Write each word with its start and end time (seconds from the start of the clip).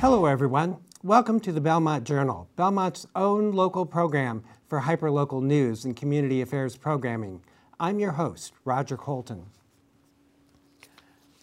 Hello, 0.00 0.24
everyone. 0.24 0.78
Welcome 1.02 1.40
to 1.40 1.52
the 1.52 1.60
Belmont 1.60 2.04
Journal, 2.04 2.48
Belmont's 2.56 3.06
own 3.14 3.52
local 3.52 3.84
program 3.84 4.42
for 4.66 4.80
hyperlocal 4.80 5.42
news 5.42 5.84
and 5.84 5.94
community 5.94 6.40
affairs 6.40 6.74
programming. 6.74 7.42
I'm 7.78 7.98
your 7.98 8.12
host, 8.12 8.54
Roger 8.64 8.96
Colton. 8.96 9.44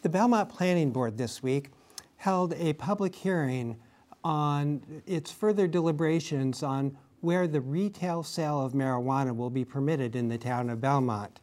The 0.02 0.10
Belmont 0.10 0.50
Planning 0.50 0.90
Board 0.90 1.20
this 1.20 1.44
week 1.44 1.70
held 2.16 2.56
a 2.56 2.74
public 2.74 3.14
hearing 3.14 3.78
on 4.24 5.04
its 5.06 5.32
further 5.32 5.68
deliberations 5.68 6.64
on 6.64 6.98
where 7.22 7.48
the 7.48 7.62
retail 7.62 8.24
sale 8.24 8.60
of 8.60 8.74
marijuana 8.74 9.36
will 9.36 9.52
be 9.52 9.66
permitted 9.66 10.16
in 10.16 10.30
the 10.30 10.38
town 10.40 10.72
of 10.72 10.82
Belmont. 10.82 11.42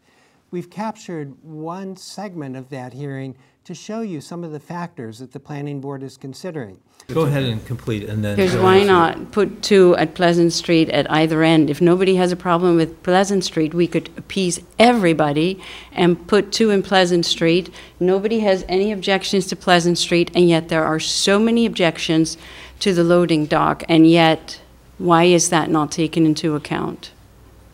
We've 0.50 0.68
captured 0.68 1.32
one 1.44 1.94
segment 1.94 2.56
of 2.56 2.70
that 2.70 2.92
hearing 2.92 3.36
to 3.64 3.74
show 3.74 4.02
you 4.02 4.20
some 4.20 4.44
of 4.44 4.52
the 4.52 4.60
factors 4.60 5.20
that 5.20 5.32
the 5.32 5.40
planning 5.40 5.80
board 5.80 6.02
is 6.02 6.18
considering. 6.18 6.78
Go 7.08 7.22
ahead 7.22 7.44
and 7.44 7.64
complete, 7.64 8.04
and 8.04 8.22
then. 8.22 8.36
Here's 8.36 8.54
why 8.54 8.82
not 8.82 9.32
put 9.32 9.62
two 9.62 9.96
at 9.96 10.14
Pleasant 10.14 10.52
Street 10.52 10.90
at 10.90 11.10
either 11.10 11.42
end. 11.42 11.70
If 11.70 11.80
nobody 11.80 12.16
has 12.16 12.30
a 12.30 12.36
problem 12.36 12.76
with 12.76 13.02
Pleasant 13.02 13.42
Street, 13.42 13.72
we 13.72 13.86
could 13.86 14.10
appease 14.18 14.60
everybody 14.78 15.62
and 15.92 16.26
put 16.26 16.52
two 16.52 16.68
in 16.68 16.82
Pleasant 16.82 17.24
Street. 17.24 17.72
Nobody 17.98 18.40
has 18.40 18.66
any 18.68 18.92
objections 18.92 19.46
to 19.46 19.56
Pleasant 19.56 19.96
Street, 19.96 20.30
and 20.34 20.46
yet 20.46 20.68
there 20.68 20.84
are 20.84 21.00
so 21.00 21.38
many 21.38 21.64
objections 21.64 22.36
to 22.80 22.92
the 22.92 23.04
loading 23.04 23.46
dock, 23.46 23.82
and 23.88 24.06
yet, 24.06 24.60
why 24.98 25.24
is 25.24 25.48
that 25.48 25.70
not 25.70 25.90
taken 25.90 26.26
into 26.26 26.54
account? 26.54 27.12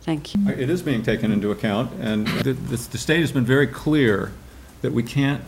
Thank 0.03 0.37
you. 0.37 0.49
It 0.51 0.71
is 0.71 0.83
being 0.83 1.03
taken 1.03 1.33
into 1.33 1.51
account, 1.51 1.93
and 2.01 2.29
the, 2.29 2.53
the 2.53 2.77
the 2.77 2.99
state 2.99 3.21
has 3.21 3.33
been 3.33 3.45
very 3.45 3.67
clear 3.67 4.33
that 4.83 4.93
we 4.93 5.03
can't 5.03 5.43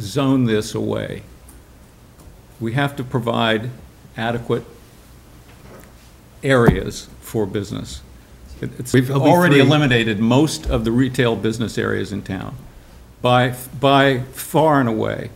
zone 0.00 0.44
this 0.44 0.74
away. 0.74 1.22
We 2.60 2.72
have 2.72 2.96
to 2.96 3.04
provide 3.04 3.70
adequate 4.16 4.64
areas 6.42 7.08
for 7.20 7.46
business. 7.46 8.00
It's- 8.60 8.92
We've 8.92 9.10
already 9.10 9.56
three. 9.56 9.66
eliminated 9.66 10.20
most 10.20 10.66
of 10.66 10.84
the 10.84 10.92
retail 10.92 11.36
business 11.36 11.76
areas 11.76 12.12
in 12.12 12.22
town, 12.22 12.54
by, 13.20 13.54
by 13.80 14.20
far 14.32 14.80
and 14.80 14.88
away. 14.88 15.30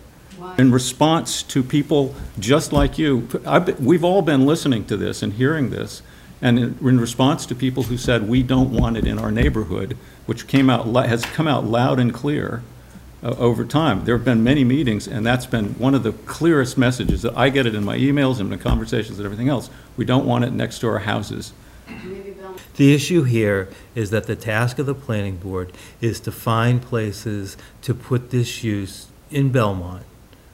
In 0.57 0.71
response 0.73 1.43
to 1.45 1.63
people 1.63 2.15
just 2.39 2.73
like 2.73 2.99
you, 2.99 3.29
I've, 3.45 3.67
been- 3.67 3.85
we've 3.85 4.05
all 4.05 4.23
been 4.23 4.47
listening 4.47 4.85
to 4.87 4.97
this 4.97 5.23
and 5.23 5.33
hearing 5.35 5.71
this, 5.71 6.03
and 6.41 6.59
in 6.59 6.79
in 6.81 7.01
response 7.01 7.45
to 7.47 7.55
people 7.55 7.85
who 7.85 7.97
said, 7.99 8.29
we 8.29 8.43
don't 8.45 8.71
want 8.73 8.97
it 8.97 9.07
in 9.07 9.19
our 9.19 9.31
neighborhood, 9.33 9.97
which 10.27 10.47
came 10.47 10.71
out, 10.71 10.87
has 11.07 11.25
come 11.25 11.49
out 11.49 11.65
loud 11.65 11.99
and 11.99 12.15
clear 12.15 12.63
uh, 13.23 13.35
over 13.39 13.65
time. 13.65 14.05
There 14.05 14.17
have 14.17 14.25
been 14.25 14.45
many 14.45 14.65
meetings, 14.65 15.09
and 15.09 15.27
that's 15.27 15.47
been 15.47 15.75
one 15.75 15.95
of 15.95 16.03
the 16.03 16.13
clearest 16.13 16.79
messages. 16.79 17.23
that 17.23 17.37
I 17.37 17.49
get 17.49 17.67
it 17.67 17.75
in 17.75 17.85
my 17.85 17.99
emails 17.99 18.41
and 18.41 18.51
the 18.53 18.59
conversations 18.59 19.19
and 19.19 19.25
everything 19.25 19.49
else. 19.49 19.71
We 19.97 20.05
don't 20.05 20.27
want 20.27 20.45
it 20.45 20.53
next 20.53 20.79
to 20.81 20.89
our 20.89 21.01
houses. 21.01 21.53
The 22.77 22.95
issue 22.95 23.25
here 23.25 23.69
is 23.97 24.11
that 24.11 24.29
the 24.29 24.37
task 24.37 24.79
of 24.79 24.87
the 24.87 24.95
planning 24.95 25.37
board 25.37 25.73
is 26.01 26.21
to 26.21 26.31
find 26.31 26.81
places 26.81 27.57
to 27.83 27.93
put 27.93 28.31
this 28.31 28.63
use 28.63 29.09
in 29.33 29.51
Belmont. 29.51 30.05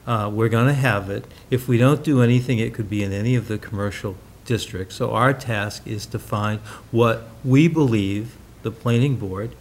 Uh, 0.07 0.31
We're 0.33 0.49
going 0.49 0.67
to 0.67 0.73
have 0.73 1.11
it. 1.11 1.25
If 1.51 1.67
we 1.67 1.77
don't 1.77 2.03
do 2.03 2.23
anything, 2.23 2.57
it 2.57 2.73
could 2.73 2.89
be 2.89 3.03
in 3.03 3.13
any 3.13 3.35
of 3.35 3.47
the 3.47 3.59
commercial 3.59 4.15
districts. 4.43 4.95
So 4.95 5.11
our 5.11 5.33
task 5.33 5.85
is 5.85 6.07
to 6.07 6.17
find 6.17 6.61
what 6.89 7.27
we 7.43 7.67
believe, 7.67 8.35
the 8.63 8.71
planning 8.71 9.17
board 9.17 9.55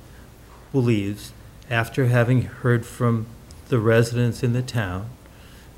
believes, 0.73 1.34
after 1.71 2.07
having 2.07 2.43
heard 2.43 2.85
from 2.85 3.27
the 3.69 3.79
residents 3.79 4.43
in 4.43 4.53
the 4.53 4.63
town 4.63 5.09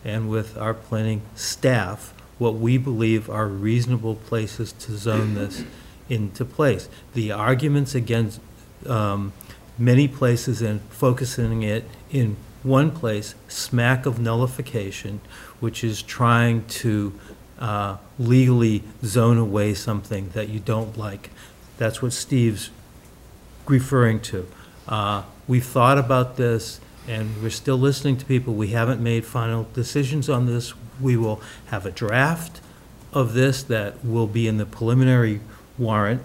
and 0.05 0.29
with 0.29 0.57
our 0.57 0.75
planning 0.75 1.23
staff, 1.35 2.13
what 2.39 2.55
we 2.55 2.79
believe 2.79 3.31
are 3.31 3.47
reasonable 3.47 4.15
places 4.15 4.73
to 4.73 4.97
zone 4.97 5.35
this 5.35 5.65
into 6.09 6.45
place. 6.45 6.89
The 7.15 7.33
arguments 7.33 7.95
against 7.95 8.41
um, 8.87 9.33
many 9.79 10.07
places 10.07 10.63
and 10.63 10.81
focusing 10.91 11.63
it 11.63 11.85
in 12.11 12.37
one 12.63 12.91
place 12.91 13.35
smack 13.49 14.07
of 14.07 14.19
nullification, 14.19 15.21
which 15.61 15.83
is 15.83 16.03
trying 16.03 16.65
to 16.67 17.19
uh, 17.59 17.97
legally 18.19 18.83
zone 19.05 19.39
away 19.39 19.75
something 19.75 20.31
that 20.31 20.49
you 20.49 20.61
don't 20.61 20.97
like. 20.97 21.31
That's 21.79 22.03
what 22.03 22.13
Steve's 22.13 22.71
referring 23.67 24.21
to. 24.21 24.49
Uh, 24.87 25.23
We've 25.49 25.65
thought 25.65 25.99
about 25.99 26.37
this, 26.37 26.81
and 27.09 27.43
we're 27.43 27.51
still 27.51 27.77
listening 27.79 28.17
to 28.19 28.25
people. 28.27 28.55
We 28.55 28.69
haven't 28.69 29.01
made 29.01 29.25
final 29.25 29.69
decisions 29.75 30.29
on 30.29 30.47
this. 30.47 30.75
We 31.01 31.17
will 31.17 31.41
have 31.67 31.87
a 31.87 31.91
draft 31.91 32.61
of 33.13 33.33
this 33.35 33.63
that 33.65 34.05
will 34.05 34.27
be 34.27 34.49
in 34.49 34.57
the 34.59 34.67
preliminary 34.67 35.41
warrant 35.79 36.23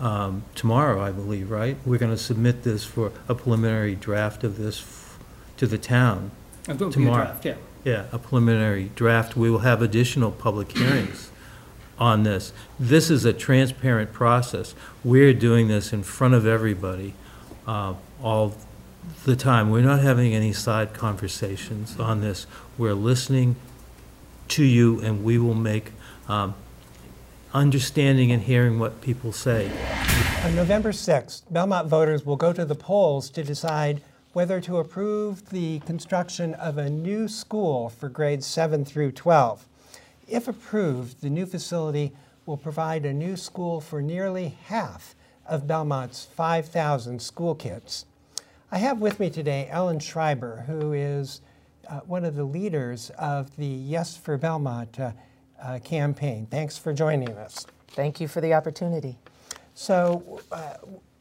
um, 0.00 0.44
tomorrow, 0.54 1.00
I 1.00 1.10
believe, 1.10 1.50
right? 1.50 1.76
We're 1.84 1.98
going 1.98 2.12
to 2.12 2.18
submit 2.22 2.62
this 2.62 2.84
for 2.84 3.12
a 3.28 3.34
preliminary 3.34 3.94
draft 3.94 4.44
of 4.44 4.58
this 4.58 4.80
f- 4.80 5.18
to 5.56 5.66
the 5.66 5.78
town. 5.78 6.30
Tomorrow. 6.64 7.36
yeah. 7.42 7.54
Yeah, 7.84 8.04
a 8.12 8.18
preliminary 8.18 8.90
draft. 8.94 9.36
We 9.36 9.50
will 9.50 9.60
have 9.60 9.80
additional 9.80 10.30
public 10.30 10.76
hearings 10.76 11.30
on 11.98 12.22
this. 12.24 12.52
This 12.78 13.08
is 13.08 13.24
a 13.24 13.32
transparent 13.32 14.12
process. 14.12 14.74
We're 15.02 15.32
doing 15.32 15.68
this 15.68 15.92
in 15.92 16.02
front 16.02 16.34
of 16.34 16.46
everybody 16.46 17.14
uh, 17.66 17.94
all 18.22 18.54
the 19.24 19.36
time. 19.36 19.70
We're 19.70 19.82
not 19.82 20.00
having 20.00 20.34
any 20.34 20.52
side 20.52 20.92
conversations 20.94 21.98
on 21.98 22.20
this. 22.20 22.46
We're 22.76 22.94
listening 22.94 23.56
to 24.48 24.64
you, 24.64 25.00
and 25.00 25.24
we 25.24 25.38
will 25.38 25.54
make 25.54 25.92
um, 26.28 26.54
understanding 27.52 28.32
and 28.32 28.42
hearing 28.42 28.78
what 28.78 29.00
people 29.00 29.32
say. 29.32 29.70
On 30.44 30.54
November 30.54 30.92
6th, 30.92 31.42
Belmont 31.50 31.88
voters 31.88 32.24
will 32.24 32.36
go 32.36 32.52
to 32.52 32.64
the 32.64 32.74
polls 32.74 33.30
to 33.30 33.42
decide 33.42 34.00
whether 34.32 34.60
to 34.60 34.78
approve 34.78 35.50
the 35.50 35.80
construction 35.80 36.54
of 36.54 36.78
a 36.78 36.88
new 36.88 37.28
school 37.28 37.88
for 37.88 38.08
grades 38.08 38.46
7 38.46 38.84
through 38.84 39.12
12. 39.12 39.64
If 40.28 40.46
approved, 40.46 41.22
the 41.22 41.30
new 41.30 41.46
facility 41.46 42.12
will 42.46 42.56
provide 42.56 43.04
a 43.04 43.12
new 43.12 43.36
school 43.36 43.80
for 43.80 44.00
nearly 44.00 44.56
half 44.66 45.14
of 45.48 45.66
Belmont's 45.66 46.26
5,000 46.26 47.20
school 47.20 47.54
kids. 47.54 48.04
I 48.70 48.78
have 48.78 49.00
with 49.00 49.18
me 49.18 49.30
today 49.30 49.66
Ellen 49.70 49.98
Schreiber, 49.98 50.64
who 50.66 50.92
is 50.92 51.40
uh, 51.88 52.00
one 52.00 52.24
of 52.24 52.36
the 52.36 52.44
leaders 52.44 53.10
of 53.18 53.56
the 53.56 53.66
Yes 53.66 54.16
for 54.16 54.36
Belmont 54.36 55.00
uh, 55.00 55.12
uh, 55.62 55.78
campaign. 55.78 56.46
Thanks 56.50 56.76
for 56.76 56.92
joining 56.92 57.30
us. 57.30 57.66
Thank 57.88 58.20
you 58.20 58.28
for 58.28 58.40
the 58.40 58.52
opportunity. 58.52 59.18
So, 59.74 60.40
uh, 60.52 60.74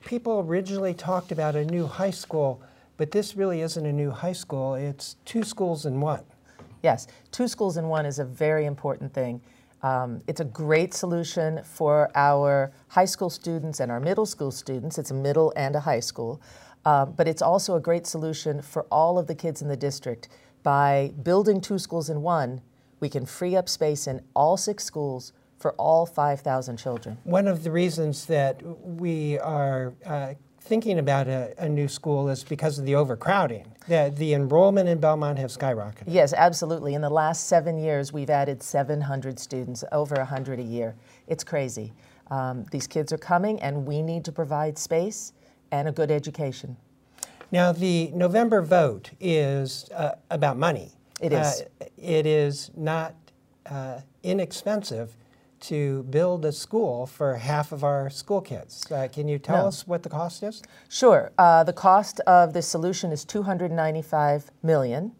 people 0.03 0.39
originally 0.47 0.93
talked 0.93 1.31
about 1.31 1.55
a 1.55 1.63
new 1.65 1.87
high 1.87 2.11
school, 2.11 2.61
but 2.97 3.11
this 3.11 3.35
really 3.35 3.61
isn't 3.61 3.85
a 3.85 3.93
new 3.93 4.11
high 4.11 4.33
school. 4.33 4.75
It's 4.75 5.15
two 5.25 5.43
schools 5.43 5.85
in 5.85 6.01
one. 6.01 6.23
Yes, 6.83 7.07
two 7.31 7.47
schools 7.47 7.77
in 7.77 7.87
one 7.87 8.05
is 8.05 8.19
a 8.19 8.25
very 8.25 8.65
important 8.65 9.13
thing. 9.13 9.41
Um, 9.83 10.21
it's 10.27 10.39
a 10.39 10.45
great 10.45 10.93
solution 10.93 11.61
for 11.63 12.09
our 12.15 12.71
high 12.87 13.05
school 13.05 13.29
students 13.29 13.79
and 13.79 13.91
our 13.91 13.99
middle 13.99 14.25
school 14.25 14.51
students. 14.51 14.97
It's 14.97 15.11
a 15.11 15.13
middle 15.13 15.53
and 15.55 15.75
a 15.75 15.79
high 15.79 15.99
school. 15.99 16.41
Um, 16.85 17.13
but 17.13 17.27
it's 17.27 17.41
also 17.41 17.75
a 17.75 17.79
great 17.79 18.07
solution 18.07 18.61
for 18.61 18.83
all 18.83 19.19
of 19.19 19.27
the 19.27 19.35
kids 19.35 19.61
in 19.61 19.67
the 19.67 19.77
district. 19.77 20.29
By 20.63 21.11
building 21.23 21.61
two 21.61 21.79
schools 21.79 22.09
in 22.09 22.21
one, 22.21 22.61
we 22.99 23.09
can 23.09 23.25
free 23.25 23.55
up 23.55 23.69
space 23.69 24.07
in 24.07 24.21
all 24.35 24.57
six 24.57 24.83
schools 24.83 25.33
for 25.59 25.73
all 25.73 26.05
5,000 26.05 26.77
children. 26.77 27.17
One 27.23 27.47
of 27.47 27.63
the 27.63 27.71
reasons 27.71 28.25
that 28.27 28.61
we 28.63 29.39
are 29.39 29.93
uh, 30.05 30.35
thinking 30.67 30.99
about 30.99 31.27
a, 31.27 31.53
a 31.57 31.69
new 31.69 31.87
school 31.87 32.29
is 32.29 32.43
because 32.43 32.77
of 32.77 32.85
the 32.85 32.95
overcrowding. 32.95 33.65
The, 33.87 34.13
the 34.15 34.33
enrollment 34.33 34.89
in 34.89 34.99
Belmont 34.99 35.39
has 35.39 35.55
skyrocketed. 35.57 36.03
Yes, 36.07 36.33
absolutely. 36.33 36.93
In 36.93 37.01
the 37.01 37.09
last 37.09 37.47
seven 37.47 37.77
years, 37.77 38.11
we've 38.11 38.29
added 38.29 38.61
700 38.61 39.39
students, 39.39 39.83
over 39.91 40.15
100 40.15 40.59
a 40.59 40.63
year. 40.63 40.95
It's 41.27 41.43
crazy. 41.43 41.93
Um, 42.29 42.65
these 42.71 42.85
kids 42.85 43.13
are 43.13 43.17
coming, 43.17 43.59
and 43.61 43.85
we 43.85 44.01
need 44.01 44.25
to 44.25 44.31
provide 44.31 44.77
space 44.77 45.31
and 45.71 45.87
a 45.87 45.91
good 45.91 46.11
education. 46.11 46.75
Now, 47.51 47.71
the 47.71 48.11
November 48.13 48.61
vote 48.61 49.11
is 49.21 49.89
uh, 49.95 50.15
about 50.29 50.57
money. 50.57 50.91
It 51.21 51.31
is. 51.31 51.63
Uh, 51.81 51.85
it 51.97 52.25
is 52.25 52.71
not 52.75 53.15
uh, 53.65 54.01
inexpensive 54.23 55.15
to 55.61 56.03
build 56.03 56.45
a 56.45 56.51
school 56.51 57.05
for 57.05 57.35
half 57.35 57.71
of 57.71 57.83
our 57.83 58.09
school 58.09 58.41
kids. 58.41 58.85
Uh, 58.91 59.07
can 59.11 59.27
you 59.27 59.39
tell 59.39 59.63
No. 59.63 59.67
us 59.67 59.87
what 59.87 60.03
the 60.03 60.09
cost 60.09 60.43
is? 60.43 60.61
Sure. 60.89 61.31
Uh, 61.37 61.63
the 61.63 61.73
cost 61.73 62.19
of 62.21 62.53
this 62.53 62.67
solution 62.67 63.11
is 63.11 63.25
295 63.25 64.51
million. 64.63 65.11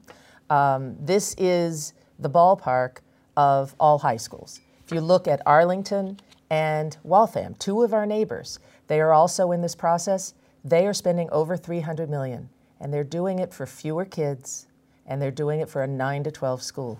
Um, 0.50 0.96
this 1.00 1.36
is 1.38 1.94
the 2.20 2.30
ballpark 2.30 2.98
of 3.36 3.76
all 3.80 4.00
high 4.00 4.18
schools. 4.18 4.60
If 4.86 4.92
you 4.94 5.02
look 5.02 5.28
at 5.28 5.42
Arlington 5.46 6.20
and 6.50 6.98
Waltham, 7.04 7.56
two 7.56 7.84
of 7.84 7.94
our 7.94 8.06
neighbors, 8.06 8.60
they 8.88 9.02
are 9.02 9.12
also 9.14 9.52
in 9.52 9.62
this 9.62 9.76
process. 9.76 10.34
They 10.64 10.88
are 10.88 10.94
spending 10.94 11.30
over 11.32 11.58
300 11.58 12.10
million, 12.10 12.50
and 12.80 12.94
they're 12.94 13.04
doing 13.04 13.40
it 13.40 13.54
for 13.54 13.66
fewer 13.66 14.06
kids, 14.06 14.68
and 15.06 15.22
they're 15.22 15.32
doing 15.32 15.60
it 15.60 15.70
for 15.70 15.84
a 15.84 15.88
9 15.88 16.24
to 16.24 16.32
12 16.32 16.62
school. 16.62 17.00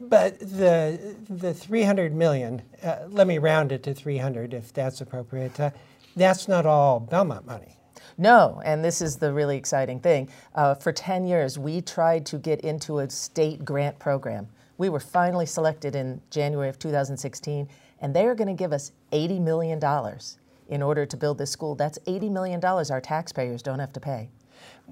But 0.00 0.38
the, 0.40 1.16
the 1.28 1.54
300 1.54 2.14
million, 2.14 2.62
uh, 2.82 2.98
let 3.08 3.26
me 3.26 3.38
round 3.38 3.70
it 3.70 3.82
to 3.84 3.94
300 3.94 4.52
if 4.52 4.72
that's 4.72 5.00
appropriate, 5.00 5.58
uh, 5.60 5.70
that's 6.16 6.48
not 6.48 6.66
all 6.66 6.98
Belmont 6.98 7.46
money. 7.46 7.76
No, 8.18 8.60
and 8.64 8.84
this 8.84 9.00
is 9.00 9.16
the 9.16 9.32
really 9.32 9.56
exciting 9.56 10.00
thing. 10.00 10.28
Uh, 10.54 10.74
for 10.74 10.92
10 10.92 11.24
years, 11.24 11.58
we 11.58 11.80
tried 11.80 12.26
to 12.26 12.38
get 12.38 12.60
into 12.60 12.98
a 12.98 13.08
state 13.08 13.64
grant 13.64 13.98
program. 13.98 14.48
We 14.76 14.88
were 14.88 15.00
finally 15.00 15.46
selected 15.46 15.94
in 15.94 16.20
January 16.30 16.68
of 16.68 16.78
2016, 16.78 17.68
and 18.00 18.14
they 18.14 18.26
are 18.26 18.34
going 18.34 18.48
to 18.48 18.54
give 18.54 18.72
us 18.72 18.92
$80 19.12 19.40
million 19.40 19.80
in 20.68 20.82
order 20.82 21.06
to 21.06 21.16
build 21.16 21.38
this 21.38 21.50
school. 21.50 21.74
That's 21.74 21.98
$80 22.00 22.30
million 22.30 22.64
our 22.64 23.00
taxpayers 23.00 23.62
don't 23.62 23.78
have 23.78 23.92
to 23.92 24.00
pay. 24.00 24.30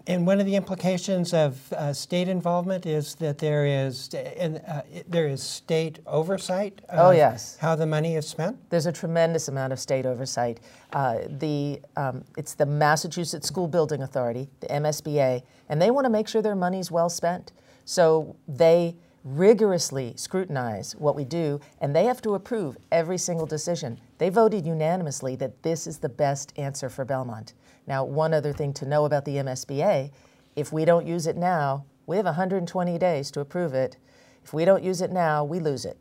And 0.07 0.27
one 0.27 0.41
of 0.41 0.47
the 0.47 0.57
implications 0.57 1.35
of 1.35 1.73
uh, 1.73 1.93
state 1.93 2.29
involvement 2.29 2.87
is 2.87 3.15
that 3.17 3.39
there 3.39 3.67
is 3.67 4.09
and, 4.15 4.61
uh, 4.67 4.83
there 5.07 5.27
is 5.27 5.43
state 5.43 5.99
oversight. 6.07 6.81
Of 6.89 6.99
Oh, 6.99 7.11
yes. 7.11 7.57
How 7.61 7.75
the 7.75 7.87
money 7.87 8.17
is 8.17 8.27
spent. 8.27 8.57
There's 8.71 8.87
a 8.87 8.93
tremendous 8.93 9.49
amount 9.49 9.73
of 9.73 9.81
state 9.81 10.07
oversight. 10.07 10.61
Uh, 10.93 11.19
the, 11.29 11.81
um, 11.97 12.25
it's 12.37 12.55
the 12.55 12.67
Massachusetts 12.67 13.47
School 13.47 13.69
Building 13.69 14.03
Authority, 14.03 14.49
the 14.61 14.69
MSBA, 14.69 15.43
and 15.69 15.81
they 15.81 15.91
want 15.91 16.05
to 16.05 16.11
make 16.11 16.29
sure 16.29 16.41
their 16.43 16.57
money's 16.57 16.91
well 16.91 17.09
spent. 17.09 17.53
So 17.85 18.37
they 18.47 18.97
rigorously 19.25 20.15
scrutinize 20.17 20.95
what 20.97 21.15
we 21.15 21.25
do, 21.25 21.61
and 21.81 21.95
they 21.95 22.05
have 22.05 22.23
to 22.23 22.35
approve 22.35 22.77
every 22.91 23.19
single 23.19 23.47
decision. 23.47 24.01
They 24.19 24.29
voted 24.29 24.67
unanimously 24.67 25.37
that 25.37 25.63
this 25.63 25.87
is 25.87 25.99
the 25.99 26.09
best 26.09 26.53
answer 26.57 26.89
for 26.89 27.05
Belmont. 27.05 27.55
Now, 27.87 28.05
one 28.05 28.35
other 28.35 28.53
thing 28.53 28.73
to 28.75 28.87
know 28.87 29.05
about 29.05 29.25
the 29.25 29.37
MSBA 29.37 30.11
if 30.59 30.73
we 30.73 30.85
don't 30.85 31.07
use 31.07 31.29
it 31.29 31.37
now, 31.37 31.85
we 32.07 32.17
have 32.17 32.25
120 32.25 32.99
days 32.99 33.31
to 33.31 33.41
approve 33.41 33.75
it. 33.75 33.97
If 34.43 34.53
we 34.53 34.65
don't 34.65 34.83
use 34.83 35.01
it 35.01 35.13
now, 35.13 35.45
we 35.45 35.61
lose 35.61 35.85
it. 35.85 35.97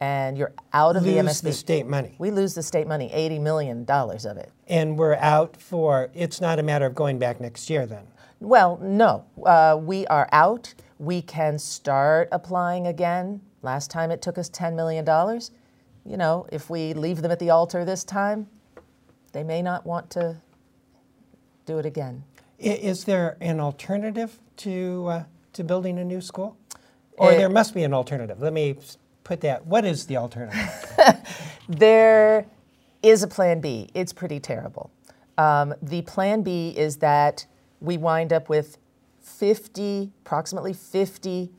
And 0.00 0.38
you're 0.38 0.54
out 0.72 0.96
of 0.96 1.02
the 1.04 1.20
Lose 1.20 1.40
MSBA. 1.40 1.42
the 1.42 1.52
state 1.52 1.86
money. 1.86 2.14
We 2.18 2.30
lose 2.30 2.54
the 2.54 2.62
state 2.62 2.86
money, 2.86 3.10
$80 3.14 3.40
million 3.42 3.84
of 3.88 4.36
it. 4.38 4.50
And 4.66 4.96
we're 4.96 5.16
out 5.16 5.56
for, 5.60 6.08
it's 6.14 6.40
not 6.40 6.58
a 6.58 6.62
matter 6.62 6.86
of 6.86 6.94
going 6.94 7.18
back 7.18 7.38
next 7.38 7.68
year 7.68 7.84
then. 7.84 8.06
Well, 8.40 8.78
no. 8.80 9.26
Uh, 9.44 9.78
we 9.78 10.06
are 10.06 10.28
out. 10.32 10.72
We 10.98 11.20
can 11.20 11.58
start 11.58 12.28
applying 12.32 12.86
again. 12.86 13.42
Last 13.60 13.90
time 13.90 14.10
it 14.10 14.22
took 14.22 14.38
us 14.38 14.48
$10 14.48 14.74
million. 14.74 15.04
You 16.08 16.16
know, 16.16 16.46
if 16.50 16.70
we 16.70 16.94
leave 16.94 17.20
them 17.20 17.30
at 17.30 17.38
the 17.38 17.50
altar 17.50 17.84
this 17.84 18.02
time, 18.02 18.46
they 19.32 19.44
may 19.44 19.60
not 19.60 19.84
want 19.84 20.08
to 20.10 20.38
do 21.66 21.78
it 21.78 21.84
again. 21.84 22.24
Is 22.58 23.04
there 23.04 23.36
an 23.42 23.60
alternative 23.60 24.38
to, 24.58 25.06
uh, 25.06 25.24
to 25.52 25.62
building 25.62 25.98
a 25.98 26.04
new 26.04 26.22
school? 26.22 26.56
Or 27.18 27.30
Eh. 27.32 27.36
there 27.36 27.50
must 27.50 27.74
be 27.74 27.84
an 27.84 27.92
alternative. 27.92 28.40
Let 28.40 28.54
me 28.54 28.76
put 29.22 29.42
that. 29.42 29.66
What 29.66 29.84
is 29.84 30.06
the 30.06 30.16
alternative? 30.16 30.58
There 31.68 32.46
is 33.02 33.22
a 33.22 33.28
plan 33.28 33.60
B. 33.60 33.90
It's 33.92 34.14
pretty 34.14 34.40
terrible. 34.40 34.90
Um, 35.36 35.74
the 35.82 36.00
plan 36.00 36.40
B 36.40 36.70
is 36.74 36.96
that 36.96 37.44
we 37.82 37.98
wind 37.98 38.32
up 38.32 38.48
with 38.48 38.78
50, 39.20 40.10
approximately 40.24 40.72
50 40.72 41.50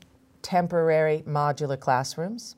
temporary 0.41 1.23
modular 1.27 1.79
classrooms. 1.79 2.55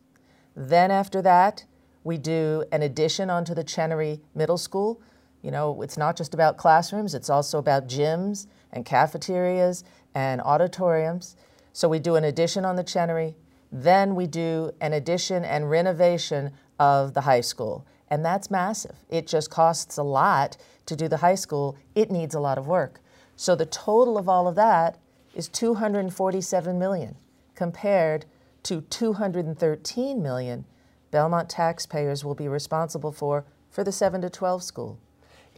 Then 0.55 0.91
after 0.91 1.21
that, 1.23 1.65
we 2.03 2.17
do 2.17 2.63
an 2.71 2.81
addition 2.81 3.29
onto 3.29 3.53
the 3.53 3.63
Chenery 3.63 4.21
Middle 4.35 4.57
School. 4.57 5.01
You 5.41 5.51
know, 5.51 5.81
it's 5.81 5.97
not 5.97 6.15
just 6.15 6.33
about 6.33 6.57
classrooms, 6.57 7.15
it's 7.15 7.29
also 7.29 7.57
about 7.57 7.87
gyms 7.87 8.47
and 8.71 8.85
cafeterias 8.85 9.83
and 10.13 10.41
auditoriums. 10.41 11.35
So 11.73 11.87
we 11.87 11.99
do 11.99 12.15
an 12.15 12.23
addition 12.23 12.65
on 12.65 12.75
the 12.75 12.83
Chenery, 12.83 13.35
then 13.71 14.15
we 14.15 14.27
do 14.27 14.71
an 14.81 14.93
addition 14.93 15.45
and 15.45 15.69
renovation 15.69 16.51
of 16.79 17.13
the 17.13 17.21
high 17.21 17.41
school. 17.41 17.85
And 18.09 18.25
that's 18.25 18.51
massive. 18.51 18.97
It 19.09 19.25
just 19.25 19.49
costs 19.49 19.97
a 19.97 20.03
lot 20.03 20.57
to 20.85 20.95
do 20.97 21.07
the 21.07 21.17
high 21.17 21.35
school. 21.35 21.77
It 21.95 22.11
needs 22.11 22.35
a 22.35 22.41
lot 22.41 22.57
of 22.57 22.67
work. 22.67 22.99
So 23.37 23.55
the 23.55 23.65
total 23.65 24.17
of 24.17 24.27
all 24.27 24.47
of 24.47 24.55
that 24.55 24.97
is 25.33 25.47
247 25.47 26.77
million 26.77 27.15
compared 27.55 28.25
to 28.63 28.81
213 28.81 30.21
million 30.21 30.65
Belmont 31.11 31.49
taxpayers 31.49 32.25
will 32.25 32.35
be 32.35 32.47
responsible 32.47 33.11
for 33.11 33.45
for 33.69 33.83
the 33.83 33.91
7 33.91 34.21
to 34.21 34.29
12 34.29 34.63
school. 34.63 34.97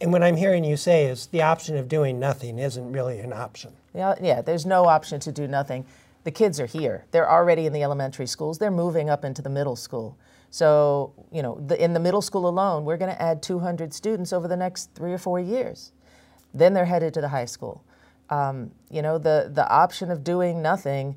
and 0.00 0.12
what 0.12 0.22
I'm 0.22 0.36
hearing 0.36 0.64
you 0.64 0.76
say 0.76 1.06
is 1.06 1.26
the 1.26 1.42
option 1.42 1.76
of 1.76 1.88
doing 1.88 2.18
nothing 2.18 2.58
isn't 2.58 2.92
really 2.92 3.20
an 3.20 3.32
option. 3.32 3.72
Yeah, 3.94 4.14
yeah, 4.20 4.42
there's 4.42 4.66
no 4.66 4.86
option 4.86 5.20
to 5.20 5.32
do 5.32 5.46
nothing. 5.46 5.86
The 6.24 6.32
kids 6.32 6.58
are 6.58 6.66
here. 6.66 7.04
They're 7.12 7.30
already 7.30 7.66
in 7.66 7.72
the 7.72 7.82
elementary 7.82 8.26
schools. 8.26 8.58
They're 8.58 8.70
moving 8.70 9.08
up 9.08 9.24
into 9.24 9.40
the 9.42 9.50
middle 9.50 9.76
school. 9.76 10.18
So, 10.50 11.12
you 11.30 11.42
know, 11.42 11.60
the, 11.66 11.82
in 11.82 11.94
the 11.94 12.00
middle 12.00 12.22
school 12.22 12.48
alone, 12.48 12.84
we're 12.84 12.96
going 12.96 13.12
to 13.12 13.20
add 13.20 13.42
200 13.42 13.92
students 13.92 14.32
over 14.32 14.48
the 14.48 14.56
next 14.56 14.94
three 14.94 15.12
or 15.12 15.18
four 15.18 15.38
years. 15.38 15.92
Then 16.52 16.74
they're 16.74 16.84
headed 16.84 17.12
to 17.14 17.20
the 17.20 17.28
high 17.28 17.44
school. 17.44 17.84
Um, 18.30 18.70
you 18.90 19.02
know, 19.02 19.18
the, 19.18 19.50
the 19.52 19.68
option 19.68 20.10
of 20.10 20.24
doing 20.24 20.62
nothing 20.62 21.16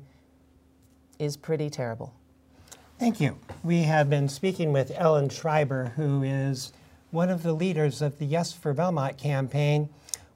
is 1.18 1.36
pretty 1.36 1.70
terrible. 1.70 2.14
Thank 2.98 3.20
you. 3.20 3.38
We 3.62 3.82
have 3.84 4.10
been 4.10 4.28
speaking 4.28 4.72
with 4.72 4.90
Ellen 4.92 5.28
Schreiber, 5.28 5.92
who 5.94 6.24
is 6.24 6.72
one 7.12 7.30
of 7.30 7.44
the 7.44 7.52
leaders 7.52 8.02
of 8.02 8.18
the 8.18 8.24
Yes 8.24 8.52
for 8.52 8.74
Belmont 8.74 9.16
campaign. 9.16 9.88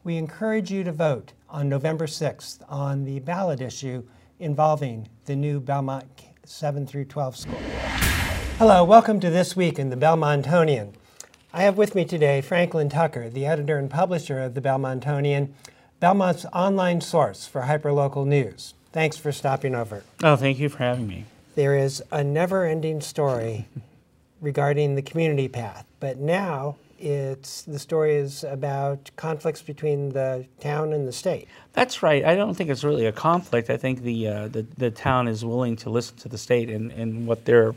We 0.04 0.16
encourage 0.16 0.70
you 0.70 0.84
to 0.84 0.92
vote 0.92 1.32
on 1.48 1.68
November 1.68 2.06
6th 2.06 2.60
on 2.68 3.04
the 3.04 3.18
ballot 3.18 3.60
issue 3.60 4.04
involving 4.38 5.08
the 5.24 5.34
new 5.34 5.58
Belmont 5.58 6.04
7 6.44 6.86
through 6.86 7.06
12 7.06 7.36
school. 7.36 7.58
Hello, 8.58 8.84
welcome 8.84 9.18
to 9.18 9.28
This 9.28 9.56
Week 9.56 9.76
in 9.76 9.90
the 9.90 9.96
Belmontonian. 9.96 10.92
I 11.52 11.64
have 11.64 11.76
with 11.76 11.96
me 11.96 12.04
today 12.04 12.40
Franklin 12.40 12.88
Tucker, 12.88 13.28
the 13.28 13.44
editor 13.44 13.76
and 13.76 13.90
publisher 13.90 14.38
of 14.38 14.54
the 14.54 14.60
Belmontonian, 14.60 15.52
Belmont's 15.98 16.46
online 16.52 17.00
source 17.00 17.44
for 17.44 17.62
hyperlocal 17.62 18.24
news. 18.24 18.74
Thanks 18.92 19.16
for 19.16 19.32
stopping 19.32 19.74
over. 19.74 20.04
Oh, 20.22 20.36
thank 20.36 20.60
you 20.60 20.68
for 20.68 20.78
having 20.78 21.08
me. 21.08 21.24
There 21.54 21.76
is 21.76 22.02
a 22.10 22.24
never 22.24 22.64
ending 22.64 23.00
story 23.00 23.68
regarding 24.40 24.94
the 24.94 25.02
community 25.02 25.48
path, 25.48 25.86
but 26.00 26.18
now 26.18 26.76
it's 26.98 27.62
the 27.62 27.78
story 27.78 28.14
is 28.14 28.44
about 28.44 29.10
conflicts 29.16 29.60
between 29.60 30.10
the 30.10 30.46
town 30.60 30.92
and 30.92 31.06
the 31.06 31.12
state. 31.12 31.48
That's 31.72 32.02
right. 32.02 32.24
I 32.24 32.36
don't 32.36 32.54
think 32.54 32.70
it's 32.70 32.84
really 32.84 33.06
a 33.06 33.12
conflict. 33.12 33.70
I 33.70 33.76
think 33.76 34.02
the 34.02 34.28
uh, 34.28 34.48
the, 34.48 34.62
the 34.78 34.90
town 34.90 35.26
is 35.26 35.44
willing 35.44 35.76
to 35.76 35.90
listen 35.90 36.16
to 36.18 36.28
the 36.28 36.38
state 36.38 36.70
and, 36.70 36.92
and 36.92 37.26
what 37.26 37.44
their 37.44 37.74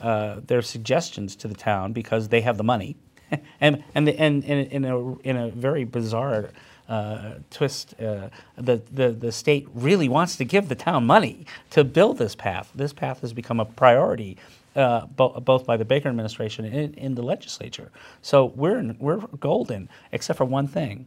uh, 0.00 0.40
their 0.46 0.62
suggestions 0.62 1.36
to 1.36 1.48
the 1.48 1.54
town 1.54 1.92
because 1.92 2.28
they 2.28 2.40
have 2.40 2.56
the 2.56 2.64
money, 2.64 2.96
and 3.60 3.84
and 3.94 4.08
the, 4.08 4.18
and, 4.18 4.42
and 4.44 4.72
in 4.72 4.84
a 4.84 5.18
in 5.18 5.36
a 5.36 5.50
very 5.50 5.84
bizarre. 5.84 6.48
Uh, 6.88 7.34
twist. 7.50 7.94
Uh, 8.00 8.28
the, 8.56 8.82
the 8.92 9.10
the 9.12 9.32
state 9.32 9.66
really 9.72 10.08
wants 10.08 10.36
to 10.36 10.44
give 10.44 10.68
the 10.68 10.74
town 10.74 11.06
money 11.06 11.46
to 11.70 11.84
build 11.84 12.18
this 12.18 12.34
path. 12.34 12.70
This 12.74 12.92
path 12.92 13.20
has 13.20 13.32
become 13.32 13.60
a 13.60 13.64
priority, 13.64 14.36
uh, 14.76 15.06
bo- 15.06 15.40
both 15.40 15.64
by 15.64 15.76
the 15.76 15.84
Baker 15.84 16.08
administration 16.08 16.64
and 16.66 16.94
in 16.96 17.14
the 17.14 17.22
legislature. 17.22 17.90
So 18.20 18.46
we're 18.56 18.78
in, 18.78 18.96
we're 18.98 19.18
golden, 19.40 19.88
except 20.10 20.36
for 20.36 20.44
one 20.44 20.66
thing: 20.66 21.06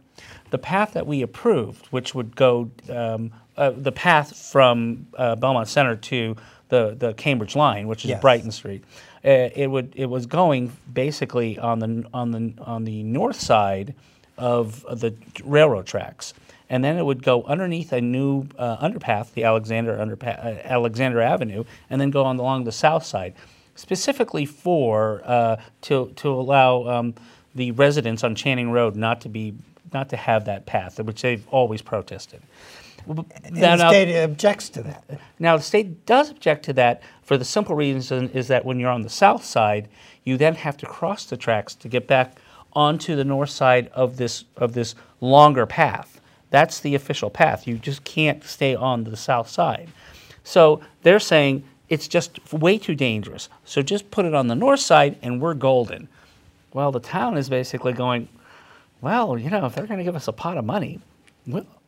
the 0.49 0.57
path 0.57 0.93
that 0.93 1.05
we 1.05 1.21
approved, 1.21 1.87
which 1.87 2.15
would 2.15 2.35
go 2.35 2.71
um, 2.89 3.31
uh, 3.57 3.71
the 3.75 3.91
path 3.91 4.35
from 4.37 5.07
uh, 5.17 5.35
Belmont 5.35 5.67
Center 5.67 5.95
to 5.97 6.35
the 6.69 6.95
the 6.97 7.13
Cambridge 7.13 7.55
line, 7.55 7.87
which 7.87 8.05
is 8.05 8.09
Yes. 8.09 8.21
Brighton 8.21 8.51
Street. 8.51 8.83
Uh, 9.23 9.49
it 9.55 9.69
would 9.69 9.91
it 9.95 10.05
was 10.07 10.25
going 10.25 10.71
basically 10.91 11.59
on 11.59 11.79
the 11.79 12.05
on 12.13 12.31
the 12.31 12.53
on 12.63 12.85
the 12.85 13.03
north 13.03 13.39
side 13.39 13.93
of 14.37 14.81
the 14.99 15.13
railroad 15.43 15.85
tracks, 15.85 16.33
and 16.69 16.83
then 16.83 16.97
it 16.97 17.05
would 17.05 17.23
go 17.23 17.43
underneath 17.43 17.91
a 17.93 18.01
new 18.01 18.47
uh, 18.57 18.77
underpath, 18.79 19.33
the 19.33 19.43
Alexander 19.43 19.99
underpath, 19.99 20.39
uh, 20.43 20.59
Alexander 20.63 21.21
Avenue, 21.21 21.63
and 21.89 22.01
then 22.01 22.09
go 22.09 22.23
on 22.23 22.37
along 22.37 22.63
the 22.63 22.71
south 22.71 23.05
side, 23.05 23.33
specifically 23.75 24.45
for 24.45 25.21
uh, 25.25 25.57
to 25.81 26.11
to 26.17 26.29
allow 26.29 26.87
um, 26.87 27.13
the 27.53 27.71
residents 27.71 28.23
on 28.23 28.35
Channing 28.35 28.71
Road 28.71 28.95
not 28.95 29.21
to 29.21 29.29
be 29.29 29.53
not 29.93 30.09
to 30.09 30.17
have 30.17 30.45
that 30.45 30.65
path, 30.65 30.99
which 30.99 31.21
they've 31.21 31.47
always 31.49 31.81
protested. 31.81 32.41
Now- 33.07 33.15
the 33.51 33.75
now- 33.75 33.89
state 33.89 34.23
objects 34.23 34.69
to 34.69 34.81
that. 34.83 35.03
now, 35.39 35.57
the 35.57 35.63
state 35.63 36.05
does 36.05 36.31
object 36.31 36.65
to 36.65 36.73
that 36.73 37.03
for 37.21 37.37
the 37.37 37.45
simple 37.45 37.75
reason 37.75 38.29
is 38.31 38.47
that 38.47 38.65
when 38.65 38.79
you're 38.79 38.89
on 38.89 39.03
the 39.03 39.09
south 39.09 39.45
side, 39.45 39.87
you 40.23 40.37
then 40.37 40.55
have 40.55 40.75
to 40.77 40.85
cross 40.85 41.25
the 41.25 41.37
tracks 41.37 41.75
to 41.75 41.87
get 41.87 42.07
back 42.07 42.37
onto 42.75 43.15
the 43.15 43.23
north 43.23 43.49
side 43.49 43.89
of 43.93 44.17
this 44.17 44.45
of 44.57 44.73
this 44.73 44.95
longer 45.21 45.65
path. 45.65 46.19
That's 46.49 46.79
the 46.79 46.95
official 46.95 47.29
path. 47.29 47.67
You 47.67 47.77
just 47.77 48.03
can't 48.03 48.43
stay 48.43 48.75
on 48.75 49.03
the 49.03 49.17
south 49.17 49.49
side. 49.49 49.89
So 50.43 50.81
they're 51.03 51.19
saying 51.19 51.63
it's 51.89 52.07
just 52.07 52.39
way 52.53 52.77
too 52.77 52.95
dangerous. 52.95 53.49
So 53.65 53.81
just 53.81 54.09
put 54.11 54.25
it 54.25 54.33
on 54.33 54.47
the 54.47 54.55
north 54.55 54.79
side 54.79 55.17
and 55.21 55.41
we're 55.41 55.53
golden. 55.53 56.07
Well, 56.73 56.91
the 56.91 56.99
town 56.99 57.37
is 57.37 57.49
basically 57.49 57.93
going, 57.93 58.27
well, 59.01 59.37
you 59.37 59.49
know, 59.49 59.65
if 59.65 59.75
they're 59.75 59.87
going 59.87 59.97
to 59.99 60.03
give 60.03 60.15
us 60.15 60.27
a 60.27 60.33
pot 60.33 60.57
of 60.57 60.65
money, 60.65 60.99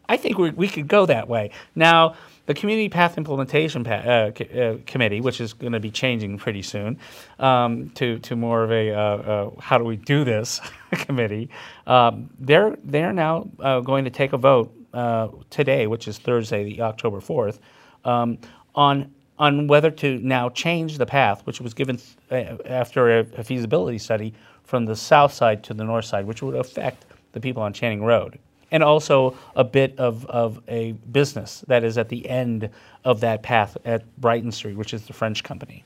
I 0.09 0.17
think 0.17 0.37
we, 0.37 0.51
we 0.51 0.67
could 0.67 0.87
go 0.87 1.05
that 1.05 1.27
way. 1.27 1.51
Now, 1.75 2.15
the 2.47 2.53
Community 2.53 2.89
Path 2.89 3.17
Implementation 3.17 3.83
pa- 3.83 3.91
uh, 3.91 4.31
c- 4.35 4.59
uh, 4.59 4.77
Committee, 4.85 5.21
which 5.21 5.39
is 5.39 5.53
going 5.53 5.73
to 5.73 5.79
be 5.79 5.91
changing 5.91 6.37
pretty 6.37 6.63
soon 6.63 6.97
um, 7.39 7.89
to, 7.91 8.17
to 8.19 8.35
more 8.35 8.63
of 8.63 8.71
a 8.71 8.91
uh, 8.91 8.99
uh, 8.99 9.51
how 9.59 9.77
do 9.77 9.83
we 9.83 9.97
do 9.97 10.23
this 10.23 10.59
committee, 10.93 11.49
um, 11.85 12.29
they're, 12.39 12.75
they're 12.83 13.13
now 13.13 13.47
uh, 13.59 13.81
going 13.81 14.05
to 14.05 14.09
take 14.09 14.33
a 14.33 14.37
vote 14.37 14.73
uh, 14.93 15.27
today, 15.49 15.87
which 15.87 16.07
is 16.07 16.17
Thursday, 16.17 16.63
the 16.63 16.81
October 16.81 17.19
4th, 17.19 17.59
um, 18.05 18.37
on, 18.73 19.13
on 19.37 19.67
whether 19.67 19.91
to 19.91 20.17
now 20.19 20.49
change 20.49 20.97
the 20.97 21.05
path, 21.05 21.45
which 21.45 21.59
was 21.59 21.73
given 21.73 21.99
uh, 22.31 22.55
after 22.65 23.19
a, 23.19 23.25
a 23.37 23.43
feasibility 23.43 23.97
study 23.97 24.33
from 24.63 24.85
the 24.85 24.95
south 24.95 25.33
side 25.33 25.63
to 25.65 25.73
the 25.73 25.83
north 25.83 26.05
side, 26.05 26.25
which 26.25 26.41
would 26.41 26.55
affect 26.55 27.05
the 27.33 27.39
people 27.41 27.61
on 27.61 27.73
Channing 27.73 28.03
Road. 28.03 28.39
And 28.71 28.83
also 28.83 29.37
a 29.55 29.63
bit 29.63 29.97
of, 29.97 30.25
of 30.25 30.61
a 30.67 30.91
business 31.11 31.63
that 31.67 31.83
is 31.85 31.97
at 31.97 32.09
the 32.09 32.27
end 32.29 32.69
of 33.05 33.21
that 33.21 33.41
path 33.41 33.77
at 33.85 34.03
Brighton 34.19 34.51
Street, 34.51 34.75
which 34.75 34.93
is 34.93 35.03
the 35.05 35.13
French 35.13 35.43
company. 35.43 35.83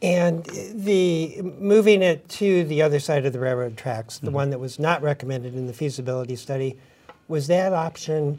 And 0.00 0.44
the, 0.74 1.40
moving 1.58 2.02
it 2.02 2.28
to 2.30 2.64
the 2.64 2.82
other 2.82 2.98
side 2.98 3.26
of 3.26 3.32
the 3.32 3.40
railroad 3.40 3.76
tracks, 3.76 4.16
Mm-hmm. 4.16 4.26
the 4.26 4.32
one 4.32 4.50
that 4.50 4.58
was 4.58 4.78
not 4.78 5.02
recommended 5.02 5.54
in 5.54 5.66
the 5.66 5.72
feasibility 5.72 6.36
study, 6.36 6.78
was 7.28 7.46
that 7.48 7.72
option, 7.72 8.38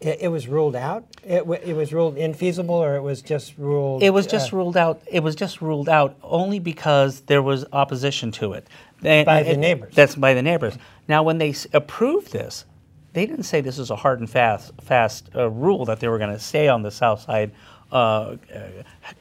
it, 0.00 0.18
it 0.22 0.28
was 0.28 0.46
ruled 0.48 0.74
out? 0.76 1.04
It, 1.24 1.46
wa- 1.46 1.58
it 1.64 1.74
was 1.74 1.92
ruled 1.92 2.16
infeasible 2.16 2.70
or 2.70 2.96
it 2.96 3.02
was 3.02 3.22
just 3.22 3.56
ruled? 3.58 4.02
It 4.02 4.10
was 4.10 4.26
just 4.26 4.52
uh, 4.52 4.56
ruled 4.56 4.76
out. 4.76 5.00
It 5.10 5.20
was 5.24 5.34
just 5.36 5.60
ruled 5.62 5.88
out 5.88 6.16
only 6.22 6.58
because 6.58 7.20
there 7.22 7.42
was 7.42 7.64
opposition 7.72 8.30
to 8.32 8.52
it. 8.54 8.66
They- 9.00 9.24
By 9.24 9.42
the 9.44 9.56
neighbors. 9.56 9.94
That's 9.94 10.14
by 10.16 10.34
the 10.34 10.42
neighbors. 10.42 10.76
Now, 11.08 11.22
when 11.22 11.38
they 11.38 11.50
s- 11.50 11.66
approved 11.72 12.32
this, 12.32 12.64
they 13.16 13.24
didn't 13.24 13.44
say 13.44 13.62
this 13.62 13.78
is 13.78 13.88
a 13.88 13.96
hard 13.96 14.20
and 14.20 14.28
fast 14.28 14.74
fast 14.82 15.30
uh, 15.34 15.48
rule 15.48 15.86
that 15.86 16.00
they 16.00 16.08
were 16.08 16.18
going 16.18 16.30
to 16.30 16.38
stay 16.38 16.68
on 16.68 16.82
the 16.82 16.90
south 16.90 17.22
side, 17.22 17.50
uh, 17.90 17.94
uh, 17.96 18.36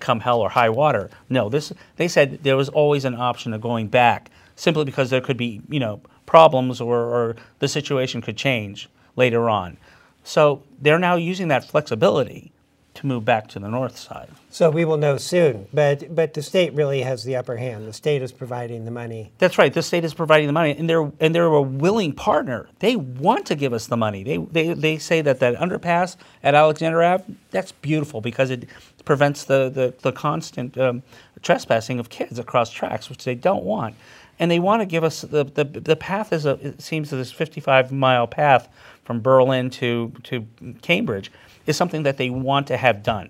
come 0.01 0.19
hell 0.19 0.41
or 0.41 0.49
high 0.49 0.67
water. 0.67 1.09
No, 1.29 1.47
this 1.47 1.71
they 1.95 2.09
said 2.09 2.43
there 2.43 2.57
was 2.57 2.67
always 2.67 3.05
an 3.05 3.15
option 3.15 3.53
of 3.53 3.61
going 3.61 3.87
back, 3.87 4.29
simply 4.57 4.83
because 4.83 5.11
there 5.11 5.21
could 5.21 5.37
be 5.37 5.61
you 5.69 5.79
know 5.79 6.01
problems 6.25 6.81
or, 6.81 6.97
or 6.97 7.35
the 7.59 7.69
situation 7.69 8.21
could 8.21 8.35
change 8.35 8.89
later 9.15 9.49
on. 9.49 9.77
So 10.25 10.61
they're 10.81 10.99
now 10.99 11.15
using 11.15 11.47
that 11.47 11.63
flexibility 11.63 12.51
to 12.95 13.07
move 13.07 13.25
back 13.25 13.47
to 13.49 13.59
the 13.59 13.67
north 13.67 13.97
side. 13.97 14.29
So 14.49 14.69
we 14.69 14.85
will 14.85 14.97
know 14.97 15.17
soon, 15.17 15.67
but, 15.73 16.15
but 16.15 16.33
the 16.33 16.41
state 16.41 16.73
really 16.73 17.01
has 17.01 17.23
the 17.23 17.35
upper 17.35 17.57
hand. 17.57 17.87
The 17.87 17.93
state 17.93 18.21
is 18.21 18.31
providing 18.31 18.85
the 18.85 18.91
money. 18.91 19.31
That's 19.37 19.57
right. 19.57 19.73
The 19.73 19.83
state 19.83 20.03
is 20.05 20.13
providing 20.13 20.47
the 20.47 20.53
money, 20.53 20.71
and 20.71 20.89
they're 20.89 21.11
and 21.19 21.35
they're 21.35 21.45
a 21.45 21.61
willing 21.61 22.13
partner. 22.13 22.67
They 22.79 22.95
want 22.95 23.45
to 23.47 23.55
give 23.55 23.73
us 23.73 23.87
the 23.87 23.97
money. 23.97 24.23
They 24.23 24.37
they, 24.37 24.73
they 24.73 24.97
say 24.97 25.21
that 25.21 25.39
that 25.39 25.55
underpass 25.55 26.15
at 26.43 26.55
Alexander 26.55 27.03
Ave 27.03 27.23
that's 27.51 27.71
beautiful 27.73 28.21
because 28.21 28.49
it 28.49 28.67
prevents 29.03 29.43
the 29.43 29.69
the, 29.69 29.93
the 30.01 30.11
constant 30.11 30.77
um, 30.77 31.03
trespassing 31.41 31.99
of 31.99 32.09
kids 32.09 32.39
across 32.39 32.71
tracks, 32.71 33.09
which 33.09 33.23
they 33.23 33.35
don't 33.35 33.63
want. 33.63 33.95
And 34.39 34.51
they 34.51 34.59
want 34.59 34.81
to 34.81 34.85
give 34.85 35.03
us 35.03 35.21
the 35.21 35.43
the, 35.43 35.63
the 35.63 35.95
path 35.95 36.33
is 36.33 36.45
a 36.45 36.51
it 36.65 36.81
seems 36.81 37.09
this 37.09 37.31
55 37.31 37.91
mile 37.91 38.27
path 38.27 38.67
from 39.03 39.21
Berlin 39.21 39.69
to 39.71 40.11
to 40.23 40.45
Cambridge 40.81 41.31
is 41.65 41.77
something 41.77 42.03
that 42.03 42.17
they 42.17 42.29
want 42.29 42.67
to 42.67 42.77
have 42.77 43.03
done. 43.03 43.29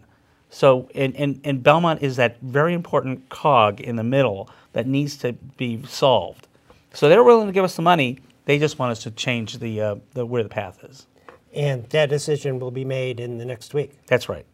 So, 0.49 0.89
and, 0.95 1.15
and, 1.15 1.41
and 1.43 1.61
Belmont 1.63 2.01
is 2.01 2.15
that 2.15 2.39
very 2.41 2.73
important 2.73 3.29
cog 3.29 3.81
in 3.81 3.95
the 3.95 4.03
middle 4.03 4.49
that 4.73 4.87
needs 4.87 5.17
to 5.17 5.33
be 5.33 5.83
solved. 5.85 6.47
So 6.93 7.09
they're 7.09 7.23
willing 7.23 7.47
to 7.47 7.53
give 7.53 7.65
us 7.65 7.75
the 7.75 7.81
money. 7.81 8.19
They 8.45 8.59
just 8.59 8.79
want 8.79 8.91
us 8.91 9.03
to 9.03 9.11
change 9.11 9.59
the, 9.59 9.81
uh, 9.81 9.95
the 10.13 10.25
where 10.25 10.43
the 10.43 10.49
path 10.49 10.83
is. 10.83 11.07
And 11.53 11.89
that 11.89 12.09
decision 12.09 12.59
will 12.59 12.71
be 12.71 12.85
made 12.85 13.19
in 13.19 13.37
the 13.37 13.45
next 13.45 13.73
week. 13.73 13.97
That's 14.07 14.29
right. 14.29 14.45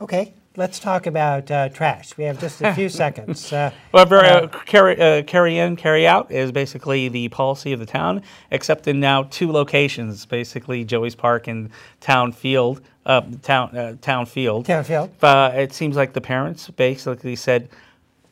Okay, 0.00 0.34
let's 0.56 0.78
talk 0.78 1.06
about 1.06 1.50
uh, 1.50 1.68
trash. 1.68 2.16
We 2.16 2.24
have 2.24 2.40
just 2.40 2.60
a 2.62 2.74
few 2.74 2.88
seconds. 3.02 3.52
Uh, 3.52 3.70
Well, 3.92 4.06
very, 4.06 4.28
uh, 4.28 4.48
carry, 4.66 5.00
uh, 5.00 5.22
carry 5.24 5.58
in, 5.58 5.76
carry 5.76 6.06
out 6.06 6.30
is 6.30 6.52
basically 6.52 7.08
the 7.08 7.28
policy 7.28 7.72
of 7.72 7.80
the 7.80 7.86
town, 7.86 8.22
except 8.50 8.86
in 8.86 9.00
now 9.00 9.24
two 9.24 9.50
locations, 9.50 10.26
basically 10.26 10.84
Joey's 10.84 11.14
Park 11.14 11.48
and 11.48 11.70
Town 12.00 12.32
Field. 12.32 12.80
Uh, 13.06 13.20
town, 13.42 13.76
uh, 13.76 13.96
town 14.00 14.24
Field. 14.24 14.64
Town 14.64 14.82
Field. 14.84 15.10
Uh, 15.22 15.50
it 15.54 15.72
seems 15.74 15.94
like 15.94 16.14
the 16.14 16.22
parents 16.22 16.70
basically 16.70 17.36
said, 17.36 17.68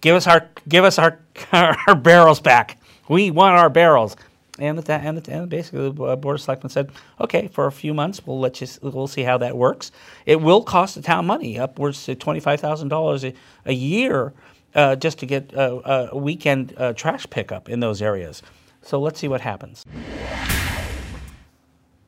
"Give 0.00 0.16
us 0.16 0.26
our, 0.26 0.48
give 0.66 0.84
us 0.84 0.98
our, 0.98 1.18
our 1.52 1.94
barrels 1.94 2.40
back. 2.40 2.78
We 3.08 3.30
want 3.30 3.56
our 3.58 3.68
barrels." 3.68 4.16
And 4.62 4.78
the, 4.78 4.92
and, 4.92 5.18
the, 5.18 5.32
and 5.32 5.48
basically 5.50 5.90
the 5.90 6.04
uh, 6.04 6.14
board 6.14 6.36
of 6.36 6.40
selectmen 6.40 6.70
said, 6.70 6.92
"Okay, 7.20 7.48
for 7.48 7.66
a 7.66 7.72
few 7.72 7.92
months, 7.92 8.24
we'll 8.24 8.38
let 8.38 8.60
you, 8.60 8.68
we'll 8.80 9.08
see 9.08 9.22
how 9.22 9.36
that 9.38 9.56
works. 9.56 9.90
It 10.24 10.40
will 10.40 10.62
cost 10.62 10.94
the 10.94 11.02
town 11.02 11.26
money, 11.26 11.58
upwards 11.58 12.04
to 12.04 12.14
twenty 12.14 12.38
five 12.38 12.60
thousand 12.60 12.86
dollars 12.86 13.24
a 13.24 13.72
year, 13.72 14.32
uh, 14.76 14.94
just 14.94 15.18
to 15.18 15.26
get 15.26 15.52
uh, 15.52 16.08
a 16.12 16.16
weekend 16.16 16.74
uh, 16.76 16.92
trash 16.92 17.26
pickup 17.28 17.68
in 17.68 17.80
those 17.80 18.00
areas. 18.00 18.40
So 18.82 19.00
let's 19.00 19.18
see 19.18 19.26
what 19.26 19.40
happens." 19.40 19.84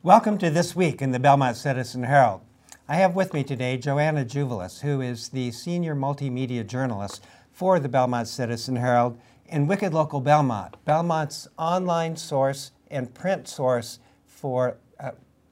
Welcome 0.05 0.39
to 0.39 0.49
This 0.49 0.77
Week 0.77 1.03
in 1.03 1.11
the 1.11 1.19
Belmont 1.19 1.57
Citizen 1.57 2.05
Herald. 2.05 2.43
I 2.89 2.95
have 2.97 3.17
with 3.17 3.35
me 3.35 3.43
today 3.43 3.79
Joanna 3.79 4.25
Juvelis, 4.25 4.83
who 4.83 5.01
is 5.01 5.31
the 5.31 5.51
senior 5.51 5.97
multimedia 5.97 6.65
journalist 6.65 7.25
for 7.51 7.81
the 7.81 7.89
Belmont 7.89 8.29
Citizen 8.29 8.77
Herald 8.77 9.19
and 9.49 9.69
Wicked 9.69 9.93
Local 9.93 10.21
Belmont, 10.21 10.77
Belmont's 10.85 11.49
online 11.59 12.17
source 12.17 12.73
and 12.91 13.13
print 13.13 13.49
source 13.49 13.99
for 14.27 14.77
uh, 15.01 15.11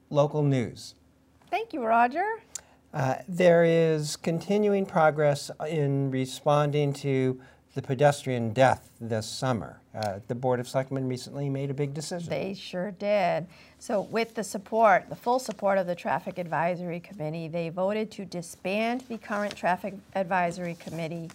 local 0.09 0.43
news. 0.43 0.95
Thank 1.49 1.73
you, 1.73 1.83
Roger. 1.83 2.25
Uh, 2.93 3.15
there 3.27 3.63
is 3.63 4.15
continuing 4.15 4.85
progress 4.85 5.49
in 5.67 6.11
responding 6.11 6.93
to 6.93 7.41
the 7.73 7.81
pedestrian 7.81 8.53
death 8.53 8.91
this 9.01 9.27
summer. 9.27 9.81
Uh, 9.95 10.19
the 10.27 10.35
Board 10.35 10.59
of 10.59 10.67
Selectmen 10.67 11.07
recently 11.07 11.49
made 11.49 11.71
a 11.71 11.73
big 11.73 11.93
decision. 11.93 12.29
They 12.29 12.53
sure 12.53 12.91
did. 12.91 13.47
So, 13.79 14.01
with 14.01 14.35
the 14.35 14.43
support, 14.43 15.09
the 15.09 15.15
full 15.15 15.39
support 15.39 15.79
of 15.79 15.87
the 15.87 15.95
Traffic 15.95 16.37
Advisory 16.37 16.99
Committee, 16.99 17.47
they 17.47 17.69
voted 17.69 18.11
to 18.11 18.25
disband 18.25 19.01
the 19.09 19.17
current 19.17 19.55
Traffic 19.55 19.95
Advisory 20.15 20.75
Committee 20.75 21.31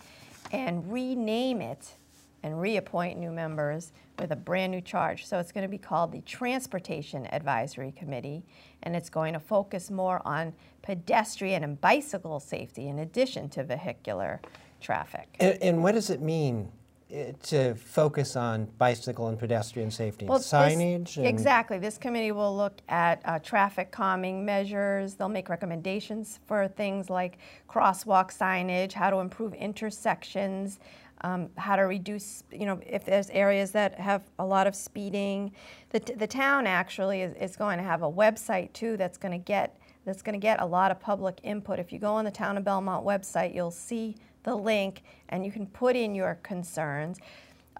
and 0.52 0.90
rename 0.92 1.60
it 1.60 1.94
and 2.42 2.60
reappoint 2.60 3.18
new 3.18 3.30
members 3.30 3.92
with 4.18 4.30
a 4.30 4.36
brand 4.36 4.72
new 4.72 4.80
charge. 4.80 5.26
So, 5.26 5.38
it's 5.38 5.52
going 5.52 5.62
to 5.62 5.68
be 5.68 5.78
called 5.78 6.12
the 6.12 6.20
Transportation 6.22 7.26
Advisory 7.32 7.92
Committee, 7.92 8.44
and 8.82 8.94
it's 8.94 9.10
going 9.10 9.32
to 9.32 9.40
focus 9.40 9.90
more 9.90 10.22
on 10.24 10.52
pedestrian 10.82 11.64
and 11.64 11.80
bicycle 11.80 12.40
safety 12.40 12.88
in 12.88 13.00
addition 13.00 13.48
to 13.50 13.64
vehicular 13.64 14.40
traffic. 14.80 15.28
And, 15.40 15.58
and 15.62 15.82
what 15.82 15.92
does 15.92 16.10
it 16.10 16.20
mean 16.20 16.70
uh, 17.12 17.32
to 17.42 17.74
focus 17.74 18.36
on 18.36 18.66
bicycle 18.78 19.28
and 19.28 19.38
pedestrian 19.38 19.90
safety? 19.90 20.26
Well, 20.26 20.38
this- 20.38 20.52
Signage? 20.52 21.16
and- 21.16 21.26
Exactly. 21.26 21.78
This 21.78 21.98
committee 21.98 22.32
will 22.32 22.56
look 22.56 22.80
at 22.88 23.20
uh, 23.24 23.38
traffic 23.40 23.90
calming 23.90 24.44
measures. 24.44 25.14
They'll 25.14 25.28
make 25.28 25.48
recommendations 25.48 26.38
for 26.46 26.68
things 26.68 27.08
like 27.10 27.38
crosswalk 27.68 28.30
signage, 28.36 28.92
how 28.92 29.10
to 29.10 29.16
improve 29.18 29.54
intersections, 29.54 30.78
um, 31.22 31.48
how 31.56 31.76
to 31.76 31.82
reduce, 31.82 32.44
you 32.52 32.66
know, 32.66 32.80
if 32.86 33.04
there's 33.04 33.30
areas 33.30 33.70
that 33.72 33.98
have 33.98 34.22
a 34.38 34.44
lot 34.44 34.66
of 34.66 34.74
speeding. 34.74 35.52
The, 35.90 36.00
the 36.00 36.26
town 36.26 36.66
actually 36.66 37.22
is, 37.22 37.34
is 37.34 37.56
going 37.56 37.78
to 37.78 37.84
have 37.84 38.02
a 38.02 38.10
website 38.10 38.72
too 38.72 38.96
that's 38.96 39.18
going 39.18 39.32
to 39.32 39.44
get 39.44 39.80
that's 40.04 40.22
going 40.22 40.32
to 40.32 40.42
get 40.42 40.62
a 40.62 40.64
lot 40.64 40.90
of 40.90 40.98
public 40.98 41.38
input. 41.42 41.78
If 41.78 41.92
you 41.92 41.98
go 41.98 42.14
on 42.14 42.24
the 42.24 42.30
Town 42.30 42.56
of 42.56 42.64
Belmont 42.64 43.04
website, 43.04 43.54
you'll 43.54 43.70
see 43.70 44.16
the 44.42 44.54
link 44.54 45.02
and 45.28 45.44
you 45.44 45.52
can 45.52 45.66
put 45.66 45.96
in 45.96 46.14
your 46.14 46.38
concerns 46.42 47.18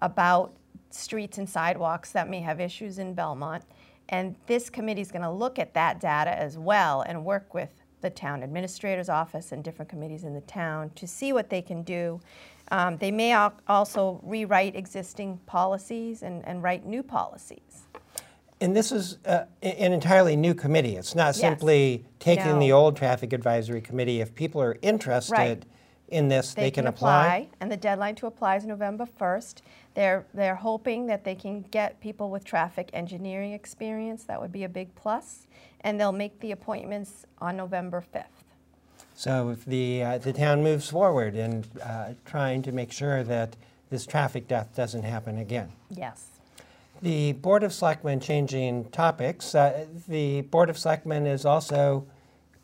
about 0.03 0.53
streets 0.91 1.39
and 1.39 1.49
sidewalks 1.49 2.11
that 2.11 2.29
may 2.29 2.39
have 2.41 2.59
issues 2.59 2.99
in 2.99 3.15
Belmont. 3.15 3.63
And 4.09 4.35
this 4.45 4.69
committee 4.69 5.01
is 5.01 5.11
going 5.11 5.23
to 5.23 5.31
look 5.31 5.57
at 5.57 5.73
that 5.73 5.99
data 5.99 6.37
as 6.37 6.57
well 6.57 7.01
and 7.01 7.25
work 7.25 7.53
with 7.53 7.71
the 8.01 8.09
town 8.09 8.43
administrator's 8.43 9.09
office 9.09 9.51
and 9.51 9.63
different 9.63 9.89
committees 9.89 10.23
in 10.23 10.33
the 10.33 10.41
town 10.41 10.89
to 10.95 11.07
see 11.07 11.33
what 11.33 11.49
they 11.49 11.61
can 11.61 11.83
do. 11.83 12.19
Um, 12.71 12.97
they 12.97 13.11
may 13.11 13.31
al- 13.31 13.53
also 13.67 14.19
rewrite 14.23 14.75
existing 14.75 15.39
policies 15.45 16.21
and, 16.23 16.45
and 16.47 16.61
write 16.61 16.85
new 16.85 17.01
policies. 17.03 17.83
And 18.61 18.75
this 18.75 18.91
is 18.91 19.17
uh, 19.25 19.45
an 19.63 19.93
entirely 19.93 20.35
new 20.35 20.53
committee. 20.53 20.97
It's 20.97 21.15
not 21.15 21.27
Yes. 21.27 21.37
simply 21.39 22.05
taking 22.19 22.59
the 22.59 22.71
old 22.73 22.95
Traffic 22.97 23.31
Advisory 23.33 23.81
Committee. 23.81 24.19
If 24.19 24.35
people 24.35 24.61
are 24.61 24.77
interested 24.81 25.31
Right. 25.33 25.63
in 26.09 26.27
this, 26.27 26.53
they, 26.53 26.69
can, 26.69 26.85
apply. 26.87 27.47
and 27.61 27.71
the 27.71 27.77
deadline 27.77 28.15
to 28.15 28.27
apply 28.27 28.57
is 28.57 28.65
November 28.65 29.05
1st. 29.05 29.61
They're, 29.93 30.25
they're 30.33 30.55
hoping 30.55 31.07
that 31.07 31.23
they 31.23 31.35
can 31.35 31.61
get 31.71 31.99
people 32.01 32.29
with 32.29 32.43
traffic 32.43 32.89
engineering 32.93 33.53
experience. 33.53 34.25
That 34.25 34.41
would 34.41 34.51
be 34.51 34.65
a 34.65 34.69
big 34.69 34.93
plus. 34.93 35.47
And 35.81 35.97
they'll 35.99 36.11
make 36.11 36.37
the 36.41 36.51
appointments 36.51 37.25
on 37.39 37.55
November 37.55 38.03
5th. 38.13 38.25
So 39.19 39.49
if 39.49 39.65
the, 39.65 40.01
uh, 40.01 40.17
the 40.19 40.31
town 40.31 40.63
moves 40.63 40.91
forward 40.91 41.35
in 41.35 41.65
uh, 41.83 42.13
trying 42.23 42.61
to 42.61 42.71
make 42.71 42.89
sure 42.89 43.21
that 43.21 43.57
this 43.89 44.05
traffic 44.05 44.47
death 44.47 44.73
doesn't 44.77 45.03
happen 45.03 45.37
again. 45.37 45.73
Yes. 45.89 46.27
The 47.01 47.33
Board 47.33 47.63
of 47.63 47.73
Selectmen 47.73 48.21
changing 48.21 48.85
topics. 48.91 49.53
Uh, 49.53 49.87
the 50.07 50.43
Board 50.43 50.69
of 50.69 50.77
Selectmen 50.77 51.27
is 51.27 51.43
also 51.43 52.07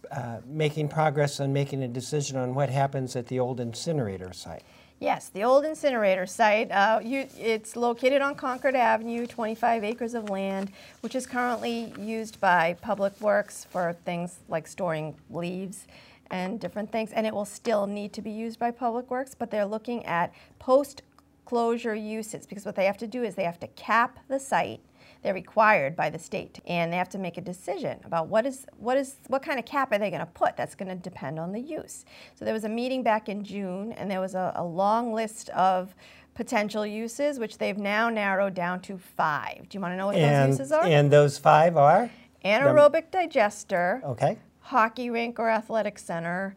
uh, 0.09 0.37
making 0.45 0.87
progress 0.87 1.41
on 1.41 1.51
making 1.51 1.83
a 1.83 1.89
decision 1.89 2.37
on 2.37 2.55
what 2.55 2.69
happens 2.69 3.17
at 3.17 3.27
the 3.27 3.37
old 3.37 3.59
incinerator 3.59 4.31
site. 4.31 4.63
Yes, 5.01 5.27
the 5.27 5.43
old 5.43 5.65
incinerator 5.65 6.25
site. 6.25 6.71
Uh, 6.71 7.01
you, 7.03 7.27
it's 7.37 7.75
located 7.75 8.21
on 8.21 8.33
Concord 8.33 8.75
Avenue, 8.75 9.27
25 9.27 9.83
acres 9.83 10.13
of 10.13 10.29
land, 10.29 10.71
which 11.01 11.15
is 11.15 11.27
currently 11.27 11.93
used 11.99 12.39
by 12.39 12.77
Public 12.81 13.19
Works 13.19 13.67
for 13.69 13.91
things 14.05 14.37
like 14.47 14.67
storing 14.67 15.15
leaves 15.29 15.85
and 16.31 16.59
different 16.59 16.91
things. 16.91 17.11
And 17.11 17.25
it 17.25 17.33
will 17.33 17.45
still 17.45 17.87
need 17.87 18.13
to 18.13 18.21
be 18.21 18.31
used 18.31 18.59
by 18.59 18.71
Public 18.71 19.09
Works, 19.09 19.35
but 19.35 19.51
they're 19.51 19.65
looking 19.65 20.05
at 20.05 20.33
post 20.59 21.01
closure 21.45 21.95
uses 21.95 22.45
because 22.45 22.65
what 22.65 22.75
they 22.75 22.85
have 22.85 22.97
to 22.97 23.07
do 23.07 23.23
is 23.23 23.35
they 23.35 23.43
have 23.43 23.59
to 23.59 23.67
cap 23.67 24.19
the 24.27 24.39
site 24.39 24.81
they're 25.25 25.33
required 25.33 25.95
by 25.95 26.11
the 26.11 26.19
state, 26.19 26.59
and 26.67 26.93
they 26.93 26.97
have 26.97 27.09
to 27.09 27.17
make 27.17 27.37
a 27.37 27.41
decision 27.41 27.97
about 28.03 28.27
what 28.27 28.45
is 28.45 28.67
what 28.77 28.95
is 28.95 29.15
what 29.25 29.41
kind 29.41 29.57
of 29.57 29.65
cap 29.65 29.91
are 29.91 29.97
they 29.97 30.11
going 30.11 30.19
to 30.19 30.27
put. 30.27 30.55
That's 30.55 30.75
going 30.75 30.89
to 30.89 30.95
depend 30.95 31.39
on 31.39 31.51
the 31.51 31.59
use. 31.59 32.05
So 32.35 32.45
there 32.45 32.53
was 32.53 32.63
a 32.63 32.69
meeting 32.69 33.01
back 33.01 33.27
in 33.27 33.43
June, 33.43 33.91
and 33.93 34.09
there 34.09 34.21
was 34.21 34.35
a, 34.35 34.53
a 34.55 34.63
long 34.63 35.13
list 35.13 35.49
of 35.49 35.95
potential 36.35 36.85
uses, 36.85 37.39
which 37.39 37.57
they've 37.57 37.79
now 37.79 38.07
narrowed 38.07 38.53
down 38.53 38.81
to 38.81 38.99
five. 38.99 39.67
Do 39.67 39.75
you 39.75 39.81
want 39.81 39.93
to 39.93 39.97
know 39.97 40.05
what 40.05 40.15
And, 40.15 40.51
those 40.53 40.59
uses 40.59 40.71
are? 40.71 40.83
and 40.83 41.09
those 41.09 41.39
five 41.39 41.75
are? 41.75 42.11
Anaerobic 42.43 43.09
digester, 43.09 44.03
Okay. 44.05 44.37
Hockey 44.65 45.11
rink 45.11 45.39
or 45.39 45.47
athletic 45.47 45.99
center, 45.99 46.55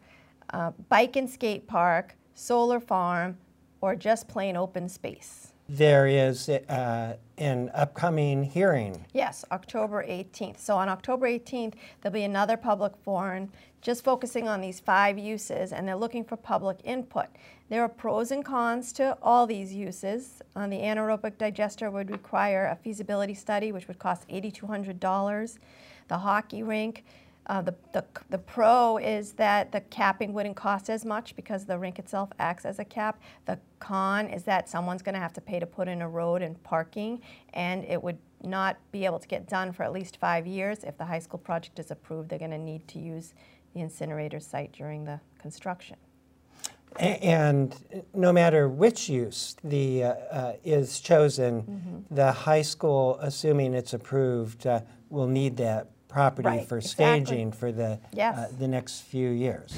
uh, 0.51 0.71
bike 0.89 1.15
and 1.15 1.29
skate 1.29 1.67
park, 1.67 2.15
solar 2.33 2.79
farm, 2.79 3.37
or 3.81 3.95
just 3.95 4.27
plain 4.27 4.57
open 4.57 4.89
space. 4.89 5.53
There 5.69 6.07
is 6.07 6.49
uh, 6.49 7.17
an 7.37 7.69
upcoming 7.75 8.43
hearing. 8.43 9.05
Yes, 9.13 9.45
October 9.51 10.03
18th. 10.03 10.59
So 10.59 10.75
on 10.75 10.89
October 10.89 11.27
18th, 11.27 11.75
there'll 12.01 12.13
be 12.13 12.23
another 12.23 12.57
public 12.57 12.93
forum 13.03 13.51
just 13.79 14.03
focusing 14.03 14.47
on 14.47 14.59
these 14.59 14.79
five 14.79 15.19
uses, 15.19 15.71
and 15.71 15.87
they're 15.87 15.95
looking 15.95 16.23
for 16.23 16.35
public 16.35 16.79
input. 16.83 17.27
There 17.69 17.83
are 17.83 17.87
pros 17.87 18.31
and 18.31 18.43
cons 18.43 18.91
to 18.93 19.19
all 19.21 19.45
these 19.45 19.71
uses. 19.71 20.41
On 20.55 20.71
the 20.71 20.79
anaerobic 20.79 21.37
digester 21.37 21.91
would 21.91 22.09
require 22.09 22.65
a 22.65 22.75
feasibility 22.75 23.35
study, 23.35 23.71
which 23.71 23.87
would 23.87 23.99
cost 23.99 24.27
$8,200. 24.27 25.59
The 26.07 26.17
hockey 26.17 26.63
rink 26.63 27.05
uh, 27.49 27.63
the, 27.63 27.73
the, 27.93 28.05
the 28.29 28.37
pro 28.37 28.97
is 28.97 29.33
that 29.33 29.71
the 29.71 29.81
capping 29.81 30.33
wouldn't 30.33 30.55
cost 30.55 30.87
as 30.87 31.03
much 31.03 31.35
because 31.35 31.65
the 31.65 31.77
rink 31.77 31.97
itself 31.97 32.29
acts 32.37 32.63
as 32.63 32.77
a 32.77 32.85
cap. 32.85 33.19
The 33.45 33.57
con 33.79 34.27
is 34.27 34.43
that 34.43 34.69
someone's 34.69 35.01
going 35.01 35.15
to 35.15 35.19
have 35.19 35.33
to 35.33 35.41
pay 35.41 35.59
to 35.59 35.65
put 35.65 35.87
in 35.87 36.03
a 36.03 36.07
road 36.07 36.43
and 36.43 36.61
parking, 36.63 37.21
and 37.55 37.83
it 37.85 38.01
would 38.01 38.19
not 38.43 38.77
be 38.91 39.03
able 39.03 39.17
to 39.17 39.27
get 39.27 39.49
done 39.49 39.73
for 39.73 39.81
at 39.81 39.91
least 39.91 40.17
five 40.17 40.45
years. 40.45 40.83
If 40.83 40.97
the 40.99 41.05
high 41.05 41.19
school 41.19 41.39
project 41.39 41.79
is 41.79 41.89
approved, 41.89 42.29
they're 42.29 42.39
going 42.39 42.51
to 42.51 42.57
need 42.57 42.87
to 42.89 42.99
use 42.99 43.33
the 43.73 43.81
incinerator 43.81 44.39
site 44.39 44.71
during 44.71 45.03
the 45.05 45.19
construction. 45.39 45.97
And 46.97 47.75
no 48.13 48.31
matter 48.31 48.67
which 48.69 49.09
use 49.09 49.55
the, 49.63 50.03
uh, 50.03 50.07
uh, 50.09 50.53
is 50.63 50.99
chosen, 50.99 51.63
Mm-hmm. 51.63 52.15
the 52.15 52.31
high 52.31 52.63
school, 52.63 53.17
assuming 53.21 53.73
it's 53.73 53.93
approved, 53.93 54.65
uh, 54.65 54.81
will 55.09 55.27
need 55.27 55.57
that 55.57 55.87
property 56.09 56.47
Right, 56.47 56.67
for 56.67 56.79
exactly. 56.79 57.23
staging 57.25 57.51
for 57.53 57.71
the, 57.71 57.99
uh, 58.19 58.47
the 58.57 58.67
next 58.67 59.01
few 59.01 59.29
years. 59.29 59.77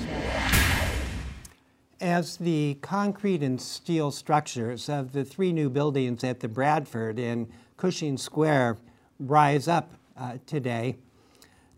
As 1.99 2.37
the 2.37 2.79
concrete 2.81 3.43
and 3.43 3.61
steel 3.61 4.09
structures 4.09 4.89
of 4.89 5.11
the 5.11 5.23
three 5.23 5.53
new 5.53 5.69
buildings 5.69 6.23
at 6.23 6.39
the 6.39 6.47
Bradford 6.47 7.19
and 7.19 7.47
Cushing 7.77 8.17
Square 8.17 8.77
rise 9.19 9.67
up 9.67 9.91
uh, 10.17 10.37
today, 10.47 10.95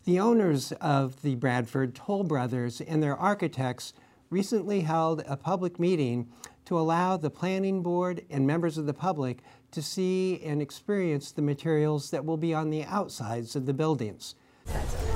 the 0.06 0.20
owners 0.20 0.72
of 0.74 1.22
the 1.24 1.36
Bradford 1.36 1.94
Toll 1.96 2.24
Brothers 2.24 2.80
and 2.80 3.04
their 3.04 3.18
architects 3.18 3.94
recently 4.30 4.82
held 4.82 5.24
a 5.28 5.36
public 5.36 5.80
meeting 5.80 6.28
to 6.66 6.80
allow 6.80 7.18
the 7.18 7.30
planning 7.30 7.82
board 7.82 8.24
and 8.30 8.48
members 8.48 8.78
of 8.78 8.86
the 8.86 8.94
public 8.94 9.40
to 9.72 9.82
see 9.82 10.42
and 10.44 10.62
experience 10.62 11.32
the 11.32 11.42
materials 11.42 12.12
that 12.12 12.24
will 12.24 12.38
be 12.38 12.54
on 12.54 12.70
the 12.70 12.86
outsides 12.86 13.56
of 13.56 13.66
the 13.66 13.74
buildings. 13.74 14.36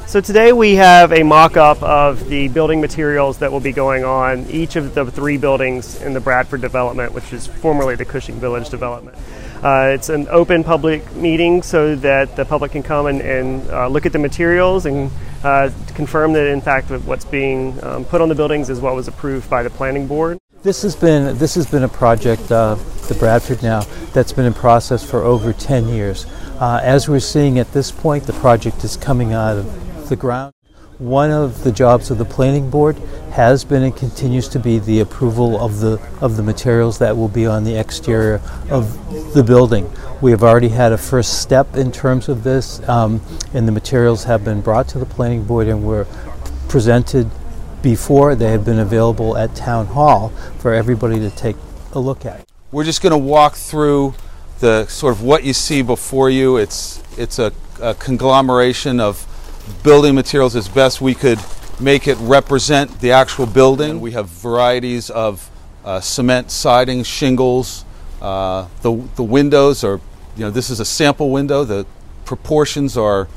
So 0.07 0.21
today 0.21 0.53
we 0.53 0.75
have 0.75 1.11
a 1.11 1.21
mock-up 1.21 1.83
of 1.83 2.29
the 2.29 2.47
building 2.47 2.79
materials 2.79 3.39
that 3.39 3.51
will 3.51 3.59
be 3.59 3.73
going 3.73 4.05
on 4.05 4.49
each 4.49 4.77
of 4.77 4.95
the 4.95 5.11
three 5.11 5.35
buildings 5.35 6.01
in 6.01 6.13
the 6.13 6.21
Bradford 6.21 6.61
development, 6.61 7.13
which 7.13 7.33
is 7.33 7.45
formerly 7.45 7.95
the 7.95 8.05
Cushing 8.05 8.39
Village 8.39 8.69
development. 8.69 9.17
Uh, 9.61 9.91
it's 9.93 10.07
an 10.07 10.25
open 10.29 10.63
public 10.63 11.13
meeting 11.13 11.61
so 11.61 11.93
that 11.97 12.37
the 12.37 12.45
public 12.45 12.71
can 12.71 12.83
come 12.83 13.07
and, 13.07 13.21
and 13.21 13.69
uh, 13.69 13.89
look 13.89 14.05
at 14.05 14.13
the 14.13 14.19
materials 14.19 14.85
and 14.85 15.11
uh, 15.43 15.69
confirm 15.93 16.31
that 16.31 16.47
in 16.47 16.61
fact 16.61 16.89
what's 16.89 17.25
being 17.25 17.77
um, 17.83 18.05
put 18.05 18.21
on 18.21 18.29
the 18.29 18.35
buildings 18.35 18.69
is 18.69 18.79
what 18.79 18.95
was 18.95 19.09
approved 19.09 19.49
by 19.49 19.61
the 19.61 19.69
planning 19.69 20.07
board. 20.07 20.37
This 20.63 20.83
has 20.83 20.95
been 20.95 21.37
this 21.37 21.53
has 21.55 21.69
been 21.69 21.83
a 21.83 21.89
project, 21.89 22.49
uh, 22.49 22.75
the 23.09 23.15
Bradford 23.15 23.61
now, 23.61 23.81
that's 24.13 24.31
been 24.31 24.45
in 24.45 24.53
process 24.53 25.03
for 25.03 25.23
over 25.23 25.51
10 25.51 25.89
years. 25.89 26.25
Uh, 26.59 26.79
as 26.81 27.07
we're 27.07 27.19
seeing 27.19 27.59
at 27.59 27.71
this 27.71 27.91
point, 27.91 28.23
the 28.23 28.33
project 28.33 28.83
is 28.83 28.97
coming 28.97 29.31
out 29.31 29.57
of 29.57 30.09
the 30.09 30.15
ground. 30.15 30.51
One 30.97 31.29
of 31.29 31.63
the 31.63 31.71
jobs 31.71 32.09
of 32.09 32.17
the 32.17 32.25
planning 32.25 32.71
board 32.71 32.97
has 33.33 33.63
been 33.63 33.83
and 33.83 33.95
continues 33.95 34.47
to 34.49 34.59
be 34.59 34.79
the 34.79 34.99
approval 34.99 35.63
of 35.63 35.79
the 35.81 36.01
of 36.19 36.35
the 36.35 36.41
materials 36.41 36.97
that 36.97 37.15
will 37.15 37.27
be 37.27 37.45
on 37.45 37.63
the 37.63 37.79
exterior 37.79 38.41
of 38.71 39.33
the 39.35 39.43
building. 39.43 39.87
We 40.19 40.31
have 40.31 40.41
already 40.41 40.69
had 40.69 40.91
a 40.91 40.97
first 40.97 41.43
step 41.43 41.75
in 41.75 41.91
terms 41.91 42.27
of 42.27 42.43
this, 42.43 42.81
um, 42.89 43.21
and 43.53 43.67
the 43.67 43.71
materials 43.71 44.23
have 44.23 44.43
been 44.43 44.61
brought 44.61 44.87
to 44.89 44.97
the 44.97 45.05
planning 45.05 45.43
board 45.43 45.67
and 45.67 45.85
were 45.85 46.07
presented 46.67 47.29
before 47.83 48.33
they 48.33 48.49
have 48.49 48.65
been 48.65 48.79
available 48.79 49.37
at 49.37 49.55
town 49.55 49.85
hall 49.85 50.29
for 50.57 50.73
everybody 50.73 51.19
to 51.19 51.29
take 51.29 51.55
a 51.91 51.99
look 51.99 52.25
at. 52.25 52.47
We're 52.71 52.83
just 52.83 53.03
going 53.03 53.11
to 53.11 53.17
walk 53.17 53.55
through 53.55 54.15
the 54.59 54.87
sort 54.87 55.13
of 55.13 55.21
what 55.21 55.43
you 55.43 55.53
see 55.53 55.81
before 55.81 56.29
you. 56.29 56.57
It's 56.57 57.03
it's 57.17 57.39
a, 57.39 57.51
a 57.81 57.93
conglomeration 57.95 58.99
of 58.99 59.25
building 59.83 60.15
materials 60.15 60.55
as 60.55 60.67
best 60.67 61.01
we 61.01 61.13
could 61.13 61.39
make 61.79 62.07
it 62.07 62.17
represent 62.19 62.99
the 62.99 63.11
actual 63.11 63.45
building. 63.45 64.01
We 64.01 64.11
have 64.11 64.27
varieties 64.27 65.09
of 65.09 65.49
uh, 65.85 65.99
cement 65.99 66.51
siding, 66.51 67.03
shingles. 67.03 67.85
Uh, 68.21 68.67
the 68.81 68.95
the 69.15 69.23
windows 69.23 69.83
are, 69.83 69.99
you 70.35 70.45
know, 70.45 70.51
this 70.51 70.69
is 70.69 70.79
a 70.79 70.85
sample 70.85 71.29
window. 71.31 71.63
The 71.63 71.85
proportions 72.25 72.97
are 72.97 73.27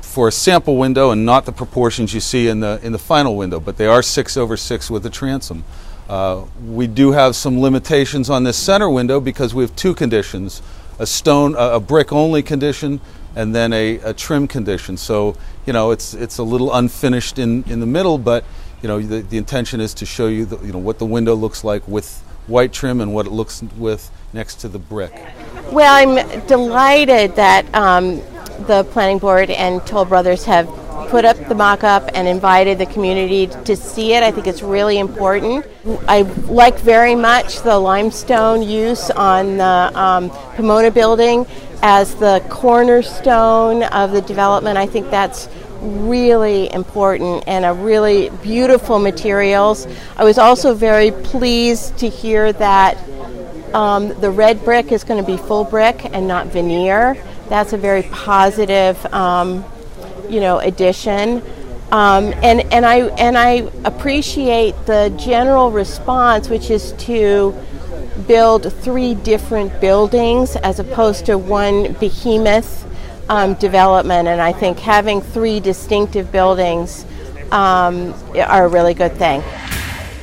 for 0.00 0.28
a 0.28 0.32
sample 0.32 0.76
window 0.76 1.10
and 1.10 1.24
not 1.24 1.44
the 1.44 1.52
proportions 1.52 2.14
you 2.14 2.20
see 2.20 2.48
in 2.48 2.60
the 2.60 2.80
in 2.82 2.92
the 2.92 2.98
final 2.98 3.36
window, 3.36 3.60
but 3.60 3.76
they 3.76 3.86
are 3.86 4.02
six 4.02 4.36
over 4.36 4.56
six 4.56 4.90
with 4.90 5.02
the 5.02 5.10
transom. 5.10 5.64
Uh, 6.08 6.46
we 6.64 6.86
do 6.86 7.12
have 7.12 7.36
some 7.36 7.60
limitations 7.60 8.30
on 8.30 8.44
this 8.44 8.56
center 8.56 8.88
window 8.88 9.20
because 9.20 9.54
we 9.54 9.62
have 9.62 9.74
two 9.76 9.94
conditions: 9.94 10.62
a 10.98 11.06
stone, 11.06 11.54
a, 11.58 11.78
brick 11.78 12.12
only 12.12 12.42
condition, 12.42 13.00
and 13.36 13.54
then 13.54 13.72
a, 13.72 13.96
a 13.98 14.14
trim 14.14 14.48
condition. 14.48 14.96
So 14.96 15.36
you 15.66 15.72
know 15.72 15.90
it's 15.90 16.14
it's 16.14 16.38
a 16.38 16.42
little 16.42 16.74
unfinished 16.74 17.38
in, 17.38 17.62
in 17.64 17.80
the 17.80 17.86
middle, 17.86 18.16
but 18.16 18.44
you 18.80 18.88
know 18.88 19.00
the, 19.00 19.20
the 19.20 19.36
intention 19.36 19.80
is 19.80 19.92
to 19.94 20.06
show 20.06 20.28
you 20.28 20.46
the, 20.46 20.58
you 20.64 20.72
know 20.72 20.78
what 20.78 20.98
the 20.98 21.06
window 21.06 21.34
looks 21.34 21.62
like 21.62 21.86
with 21.86 22.22
white 22.46 22.72
trim 22.72 23.02
and 23.02 23.12
what 23.12 23.26
it 23.26 23.30
looks 23.30 23.62
with 23.76 24.10
next 24.32 24.56
to 24.56 24.68
the 24.68 24.78
brick. 24.78 25.12
Well, 25.70 25.94
I'm 25.94 26.46
delighted 26.46 27.36
that 27.36 27.66
um, 27.74 28.16
the 28.66 28.86
planning 28.92 29.18
board 29.18 29.50
and 29.50 29.86
Toll 29.86 30.06
Brothers 30.06 30.44
have 30.46 30.66
put 31.08 31.24
up 31.24 31.36
the 31.48 31.54
mock-up 31.54 32.10
and 32.14 32.28
invited 32.28 32.78
the 32.78 32.86
community 32.86 33.46
to 33.64 33.74
see 33.76 34.12
it. 34.14 34.22
I 34.22 34.30
think 34.30 34.46
it's 34.46 34.62
really 34.62 34.98
important. 34.98 35.66
I 36.06 36.22
like 36.22 36.78
very 36.80 37.14
much 37.14 37.62
the 37.62 37.78
limestone 37.78 38.62
use 38.62 39.10
on 39.10 39.56
the 39.56 39.90
um, 39.98 40.30
Pomona 40.56 40.90
building 40.90 41.46
as 41.82 42.14
the 42.16 42.44
cornerstone 42.48 43.84
of 43.84 44.12
the 44.12 44.20
development. 44.22 44.76
I 44.78 44.86
think 44.86 45.10
that's 45.10 45.48
really 45.80 46.72
important 46.72 47.44
and 47.46 47.64
a 47.64 47.72
really 47.72 48.30
beautiful 48.42 48.98
materials. 48.98 49.86
I 50.16 50.24
was 50.24 50.38
also 50.38 50.74
very 50.74 51.12
pleased 51.12 51.98
to 51.98 52.08
hear 52.08 52.52
that 52.54 52.98
um, 53.72 54.08
the 54.20 54.30
red 54.30 54.64
brick 54.64 54.92
is 54.92 55.04
going 55.04 55.24
to 55.24 55.26
be 55.26 55.36
full 55.36 55.64
brick 55.64 56.04
and 56.12 56.26
not 56.26 56.48
veneer. 56.48 57.16
That's 57.48 57.72
a 57.72 57.76
very 57.76 58.02
positive, 58.02 59.04
um, 59.14 59.64
you 60.28 60.40
know, 60.40 60.58
addition. 60.58 61.42
Um, 61.90 62.34
and, 62.42 62.60
and, 62.72 62.84
I, 62.84 63.06
and 63.16 63.38
I 63.38 63.70
appreciate 63.84 64.74
the 64.86 65.14
general 65.18 65.70
response, 65.70 66.48
which 66.48 66.70
is 66.70 66.92
to 66.98 67.54
build 68.26 68.72
three 68.82 69.14
different 69.14 69.80
buildings 69.80 70.56
as 70.56 70.80
opposed 70.80 71.26
to 71.26 71.38
one 71.38 71.94
behemoth 71.94 72.86
um, 73.30 73.54
development. 73.54 74.28
And 74.28 74.40
I 74.40 74.52
think 74.52 74.78
having 74.78 75.20
three 75.20 75.60
distinctive 75.60 76.30
buildings 76.30 77.06
um, 77.52 78.14
are 78.36 78.66
a 78.66 78.68
really 78.68 78.94
good 78.94 79.12
thing. 79.12 79.42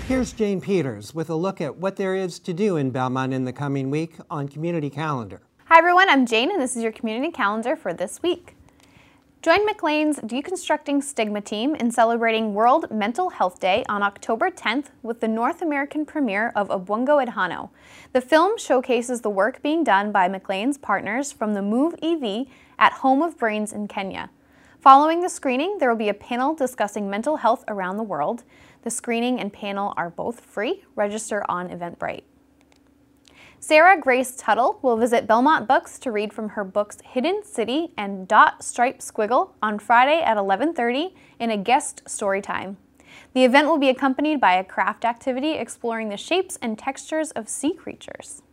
Here's 0.08 0.34
Jane 0.34 0.62
Peters 0.62 1.16
with 1.16 1.32
a 1.32 1.36
look 1.36 1.62
at 1.62 1.78
what 1.78 1.96
there 1.96 2.16
is 2.16 2.38
to 2.42 2.54
do 2.54 2.78
in 2.78 2.92
Belmont 2.92 3.34
in 3.34 3.44
the 3.44 3.54
coming 3.54 3.90
week 3.90 4.18
on 4.30 4.48
Community 4.48 4.92
Calendar. 4.92 5.42
Hi 5.66 5.80
everyone, 5.80 6.10
I'm 6.10 6.28
Jane 6.28 6.52
and 6.52 6.62
this 6.62 6.76
is 6.76 6.84
your 6.84 6.92
community 6.92 7.32
calendar 7.32 7.76
for 7.76 7.92
this 7.92 8.22
week. 8.22 8.55
Join 9.46 9.64
McLean's 9.68 10.18
Deconstructing 10.22 11.04
Stigma 11.04 11.40
team 11.40 11.76
in 11.76 11.92
celebrating 11.92 12.56
World 12.56 12.90
Mental 12.90 13.30
Health 13.30 13.60
Day 13.60 13.86
on 13.88 14.02
October 14.02 14.50
10th 14.50 14.86
with 15.04 15.20
the 15.20 15.28
North 15.28 15.62
American 15.62 16.04
premiere 16.04 16.52
of 16.56 16.70
Obwongo 16.70 17.24
Edhano. 17.24 17.70
The 18.12 18.22
film 18.22 18.58
showcases 18.58 19.22
the 19.22 19.30
work 19.30 19.62
being 19.62 19.84
done 19.84 20.12
by 20.12 20.28
McLean's 20.28 20.80
partners 20.80 21.32
from 21.32 21.54
the 21.54 21.62
Move 21.62 21.94
EV 22.02 22.48
at 22.80 22.94
Home 22.94 23.22
of 23.22 23.38
Brains 23.38 23.72
in 23.72 23.88
Kenya. 23.88 24.32
Following 24.80 25.22
the 25.22 25.30
screening, 25.30 25.78
there 25.78 25.92
will 25.92 25.96
be 25.96 26.10
a 26.10 26.16
panel 26.16 26.56
discussing 26.56 27.08
mental 27.08 27.38
health 27.38 27.64
around 27.68 27.98
the 27.98 28.04
world. 28.04 28.46
The 28.82 28.90
screening 28.90 29.40
and 29.40 29.54
panel 29.54 29.94
are 29.96 30.10
both 30.10 30.40
free. 30.40 30.86
Register 30.96 31.46
on 31.48 31.70
Eventbrite. 31.70 32.24
Sarah 33.68 34.00
Grace 34.00 34.36
Tuttle 34.38 34.78
will 34.84 34.96
visit 34.96 35.26
Belmont 35.26 35.68
Books 35.68 35.98
to 35.98 36.12
read 36.12 36.32
from 36.32 36.50
her 36.50 36.64
books 36.64 37.00
Hidden 37.04 37.42
City 37.44 37.92
and 37.98 38.28
Dot 38.28 38.64
Stripe 38.64 39.00
Squiggle 39.00 39.54
on 39.60 39.80
Friday 39.80 40.22
at 40.22 40.38
11:30 40.38 41.16
in 41.40 41.50
a 41.50 41.58
guest 41.58 42.08
story 42.08 42.44
time. 42.44 42.78
The 43.34 43.44
event 43.44 43.68
will 43.68 43.80
be 43.80 43.90
accompanied 43.90 44.40
by 44.40 44.54
a 44.54 44.64
craft 44.64 45.04
activity 45.04 45.54
exploring 45.54 46.10
the 46.10 46.16
shapes 46.16 46.60
and 46.62 46.78
textures 46.78 47.32
of 47.32 47.50
sea 47.50 47.74
creatures. 47.74 48.44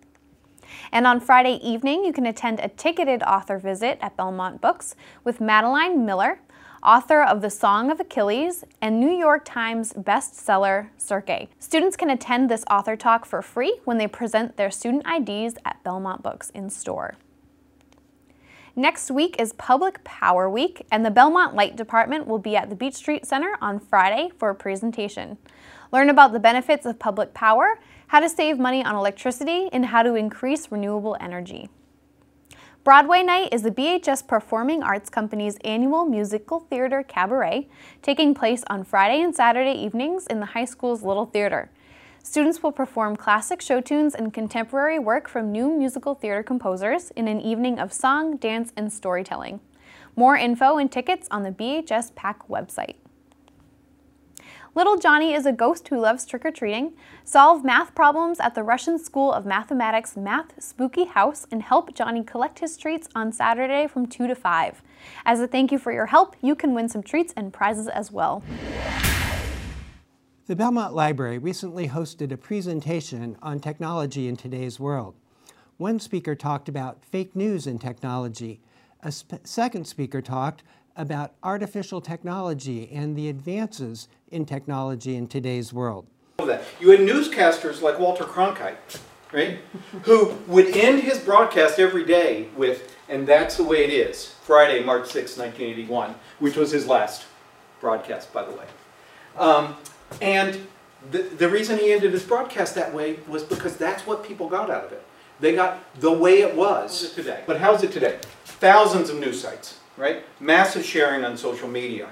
And 0.91 1.07
on 1.07 1.21
Friday 1.21 1.57
evening, 1.57 2.07
you 2.07 2.15
can 2.15 2.25
attend 2.25 2.61
a 2.61 2.69
ticketed 2.69 3.23
author 3.23 3.59
visit 3.59 3.99
at 4.01 4.17
Belmont 4.17 4.63
Books 4.63 4.97
with 5.25 5.43
Madeline 5.43 6.07
Miller, 6.07 6.41
author 6.83 7.23
of 7.23 7.41
The 7.41 7.51
Song 7.51 7.91
of 7.91 8.01
Achilles 8.01 8.65
and 8.81 8.99
New 8.99 9.13
York 9.13 9.45
Times 9.45 9.93
bestseller 9.93 10.89
Circe. 10.97 11.49
Students 11.59 11.97
can 11.97 12.11
attend 12.11 12.51
this 12.51 12.65
author 12.69 12.97
talk 12.97 13.25
for 13.25 13.41
free 13.41 13.79
when 13.85 13.99
they 13.99 14.09
present 14.09 14.57
their 14.57 14.71
student 14.71 15.05
IDs 15.07 15.55
at 15.65 15.83
Belmont 15.85 16.23
Books 16.23 16.51
in 16.51 16.71
store. 16.71 17.15
Next 18.75 19.11
week 19.11 19.37
is 19.39 19.53
Public 19.53 20.03
Power 20.03 20.49
Week, 20.49 20.87
and 20.91 21.05
the 21.05 21.11
Belmont 21.11 21.55
Light 21.55 21.77
Department 21.77 22.27
will 22.27 22.39
be 22.39 22.57
at 22.57 22.71
the 22.71 22.75
Beach 22.75 22.95
Street 22.95 23.27
Center 23.27 23.57
on 23.61 23.79
Friday 23.79 24.31
for 24.39 24.49
a 24.49 24.55
presentation. 24.55 25.37
Learn 25.93 26.09
about 26.09 26.33
the 26.33 26.41
benefits 26.41 26.87
of 26.87 26.99
public 26.99 27.35
power, 27.35 27.79
how 28.09 28.19
to 28.19 28.29
save 28.29 28.59
money 28.59 28.83
on 28.83 28.97
electricity, 28.97 29.69
and 29.73 29.87
how 29.87 30.03
to 30.03 30.15
increase 30.15 30.73
renewable 30.73 31.17
energy. 31.21 31.69
Broadway 32.85 33.23
Night 33.23 33.51
is 33.53 33.63
the 33.63 33.71
BHS 33.71 34.27
Performing 34.27 34.83
Arts 34.83 35.09
Company's 35.09 35.57
annual 35.59 36.05
musical 36.05 36.59
theater 36.59 37.05
cabaret, 37.05 37.69
taking 38.03 38.35
place 38.35 38.65
on 38.69 38.83
Friday 38.83 39.23
and 39.23 39.33
Saturday 39.33 39.71
evenings 39.71 40.27
in 40.27 40.41
the 40.41 40.47
high 40.47 40.65
school's 40.65 41.05
Little 41.05 41.27
Theater. 41.27 41.71
Students 42.25 42.61
will 42.61 42.73
perform 42.73 43.15
classic 43.15 43.63
show 43.63 43.81
tunes 43.81 44.17
and 44.17 44.35
contemporary 44.35 44.99
work 44.99 45.29
from 45.29 45.53
new 45.53 45.73
musical 45.73 46.17
theater 46.17 46.43
composers 46.43 47.13
in 47.13 47.29
an 47.29 47.41
evening 47.41 47.79
of 47.79 47.93
song, 47.93 48.37
dance, 48.37 48.73
and 48.77 48.93
storytelling. 48.93 49.61
More 50.17 50.35
info 50.37 50.79
and 50.79 50.91
tickets 50.91 51.29
on 51.31 51.45
the 51.45 51.53
BHS 51.53 52.17
PAC 52.17 52.49
website. 52.49 52.97
Little 54.75 54.97
Johnny 54.97 55.35
is 55.35 55.45
a 55.45 55.53
ghost 55.53 55.89
who 55.89 56.01
loves 56.01 56.25
trick-or-treating. 56.25 56.95
Solve 57.25 57.63
math 57.63 57.95
problems 57.95 58.41
at 58.41 58.55
the 58.55 58.63
Russian 58.63 58.99
School 58.99 59.31
of 59.31 59.45
Mathematics 59.45 60.17
Math 60.17 60.55
Spooky 60.59 61.05
House 61.05 61.47
and 61.51 61.63
help 61.63 61.93
Johnny 61.93 62.25
collect 62.25 62.61
his 62.61 62.79
treats 62.79 63.07
on 63.15 63.33
Saturday 63.33 63.87
from 63.87 64.07
2 64.07 64.27
to 64.27 64.35
5. 64.35 64.83
As 65.27 65.41
a 65.41 65.47
thank 65.47 65.73
you 65.73 65.79
for 65.79 65.93
your 65.93 66.07
help, 66.07 66.37
you 66.41 66.55
can 66.55 66.73
win 66.73 66.89
some 66.89 67.03
treats 67.03 67.35
and 67.37 67.53
prizes 67.53 67.87
as 67.87 68.11
well. 68.11 68.43
The 70.47 70.57
Belmont 70.57 70.95
Library 70.95 71.37
recently 71.37 71.89
hosted 71.89 72.33
a 72.33 72.39
presentation 72.39 73.37
on 73.43 73.61
technology 73.61 74.27
in 74.27 74.37
today's 74.37 74.81
world. 74.81 75.15
One 75.77 76.01
speaker 76.01 76.35
talked 76.35 76.71
about 76.71 77.05
fake 77.05 77.37
news 77.37 77.67
in 77.67 77.79
technology. 77.79 78.63
A 79.03 79.13
sp 79.13 79.45
second 79.45 79.87
speaker 79.87 80.23
talked 80.23 80.63
about 80.97 81.33
artificial 81.43 82.01
technology 82.01 82.91
and 82.93 83.17
the 83.17 83.29
advances 83.29 84.09
in 84.31 84.45
technology 84.45 85.17
in 85.17 85.27
today's 85.27 85.73
world. 85.73 86.07
You 86.81 86.91
had 86.91 87.01
newscasters 87.01 87.83
like 87.83 87.99
Walter 87.99 88.25
Cronkite, 88.25 88.77
right, 89.33 89.59
who 90.03 90.37
would 90.49 90.77
end 90.77 91.03
his 91.03 91.19
broadcast 91.19 91.79
every 91.79 92.05
day 92.05 92.49
with, 92.57 92.97
and 93.09 93.27
that's 93.27 93.57
the 93.57 93.65
way 93.65 93.85
it 93.85 93.91
is, 93.91 94.35
Friday, 94.43 94.83
March 94.83 95.07
6, 95.07 95.37
1981, 95.37 96.15
which 96.41 96.57
was 96.57 96.73
his 96.73 96.87
last 96.87 97.27
broadcast, 97.81 98.33
by 98.33 98.45
the 98.45 98.53
way. 98.53 98.65
Um, 99.37 99.77
and 100.21 100.67
the, 101.11 101.23
the 101.23 101.49
reason 101.49 101.79
he 101.79 101.93
ended 101.93 102.13
his 102.13 102.23
broadcast 102.23 102.75
that 102.75 102.93
way 102.93 103.19
was 103.29 103.43
because 103.43 103.77
that's 103.77 104.07
what 104.07 104.25
people 104.25 104.49
got 104.49 104.71
out 104.71 104.85
of 104.85 104.93
it. 104.93 105.05
They 105.41 105.55
got 105.55 105.81
the 106.01 106.13
way 106.13 106.41
it 106.41 106.55
was. 106.55 107.13
today? 107.15 107.43
But 107.47 107.59
how's 107.59 107.83
it 107.83 107.93
today? 107.93 108.19
Thousands 108.45 109.11
of 109.11 109.19
news 109.19 109.41
sites, 109.41 109.79
right? 109.97 110.25
Massive 110.41 110.85
sharing 110.85 111.25
on 111.25 111.37
social 111.37 111.69
media. 111.69 112.11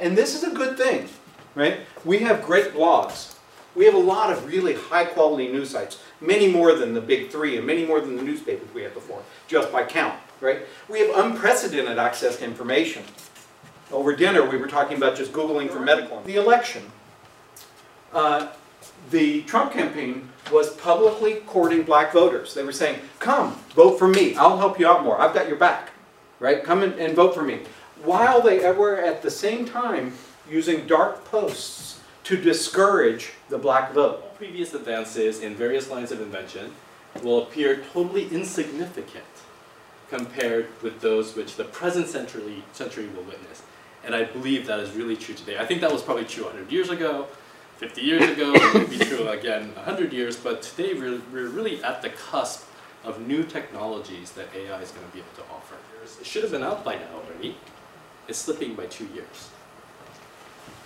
And 0.00 0.16
this 0.16 0.34
is 0.34 0.44
a 0.44 0.54
good 0.54 0.76
thing, 0.76 1.08
right? 1.54 1.80
We 2.04 2.18
have 2.18 2.42
great 2.42 2.72
blogs. 2.72 3.34
We 3.74 3.84
have 3.84 3.94
a 3.94 3.98
lot 3.98 4.32
of 4.32 4.46
really 4.46 4.74
high 4.74 5.04
quality 5.04 5.48
news 5.48 5.70
sites, 5.70 6.00
many 6.20 6.50
more 6.50 6.74
than 6.74 6.94
the 6.94 7.00
big 7.00 7.30
three 7.30 7.56
and 7.56 7.66
many 7.66 7.84
more 7.84 8.00
than 8.00 8.16
the 8.16 8.22
newspapers 8.22 8.68
we 8.74 8.82
had 8.82 8.94
before, 8.94 9.22
just 9.46 9.70
by 9.70 9.84
count, 9.84 10.18
right? 10.40 10.60
We 10.88 11.00
have 11.00 11.10
unprecedented 11.16 11.98
access 11.98 12.36
to 12.38 12.44
information. 12.44 13.04
Over 13.92 14.14
dinner, 14.14 14.48
we 14.48 14.56
were 14.56 14.66
talking 14.66 14.96
about 14.96 15.16
just 15.16 15.32
Googling 15.32 15.70
for 15.70 15.80
medical. 15.80 16.20
The 16.22 16.36
election, 16.36 16.90
uh, 18.12 18.48
the 19.10 19.42
Trump 19.42 19.72
campaign 19.72 20.28
was 20.52 20.74
publicly 20.74 21.34
courting 21.46 21.82
black 21.82 22.12
voters. 22.12 22.54
They 22.54 22.64
were 22.64 22.72
saying, 22.72 23.00
come, 23.18 23.54
vote 23.74 23.98
for 23.98 24.08
me. 24.08 24.34
I'll 24.36 24.58
help 24.58 24.78
you 24.78 24.88
out 24.88 25.04
more. 25.04 25.20
I've 25.20 25.34
got 25.34 25.46
your 25.48 25.56
back. 25.56 25.90
Right? 26.40 26.62
Come 26.62 26.82
and, 26.82 26.94
and 26.94 27.14
vote 27.14 27.34
for 27.34 27.42
me. 27.42 27.60
While 28.04 28.40
they 28.40 28.70
were 28.72 28.96
at 28.96 29.22
the 29.22 29.30
same 29.30 29.64
time 29.64 30.12
using 30.48 30.86
dark 30.86 31.24
posts 31.24 32.00
to 32.28 32.36
discourage 32.36 33.32
the 33.48 33.56
black 33.56 33.94
vote. 33.94 34.36
Previous 34.36 34.74
advances 34.74 35.40
in 35.40 35.54
various 35.54 35.90
lines 35.90 36.12
of 36.12 36.20
invention 36.20 36.74
will 37.22 37.42
appear 37.42 37.82
totally 37.92 38.28
insignificant 38.28 39.24
compared 40.10 40.66
with 40.82 41.00
those 41.00 41.34
which 41.34 41.56
the 41.56 41.64
present 41.64 42.06
century, 42.06 42.62
century 42.74 43.08
will 43.16 43.22
witness. 43.22 43.62
And 44.04 44.14
I 44.14 44.24
believe 44.24 44.66
that 44.66 44.78
is 44.80 44.94
really 44.94 45.16
true 45.16 45.34
today. 45.34 45.58
I 45.58 45.64
think 45.64 45.80
that 45.80 45.90
was 45.90 46.02
probably 46.02 46.26
true 46.26 46.44
100 46.44 46.70
years 46.70 46.90
ago, 46.90 47.28
50 47.78 48.00
years 48.02 48.28
ago, 48.28 48.52
it 48.54 48.74
would 48.74 48.90
be 48.90 48.98
true 48.98 49.28
again 49.28 49.74
100 49.74 50.12
years, 50.12 50.36
but 50.36 50.60
today 50.60 50.92
we're, 50.92 51.22
we're 51.32 51.48
really 51.48 51.82
at 51.82 52.02
the 52.02 52.10
cusp 52.10 52.68
of 53.04 53.26
new 53.26 53.42
technologies 53.42 54.32
that 54.32 54.48
AI 54.54 54.82
is 54.82 54.90
going 54.90 55.06
to 55.06 55.12
be 55.12 55.20
able 55.20 55.34
to 55.36 55.42
offer. 55.50 55.76
It 56.20 56.26
should 56.26 56.42
have 56.42 56.52
been 56.52 56.62
out 56.62 56.84
by 56.84 56.94
now 56.94 57.08
already. 57.14 57.56
It's 58.26 58.38
slipping 58.38 58.74
by 58.74 58.86
two 58.86 59.06
years. 59.14 59.50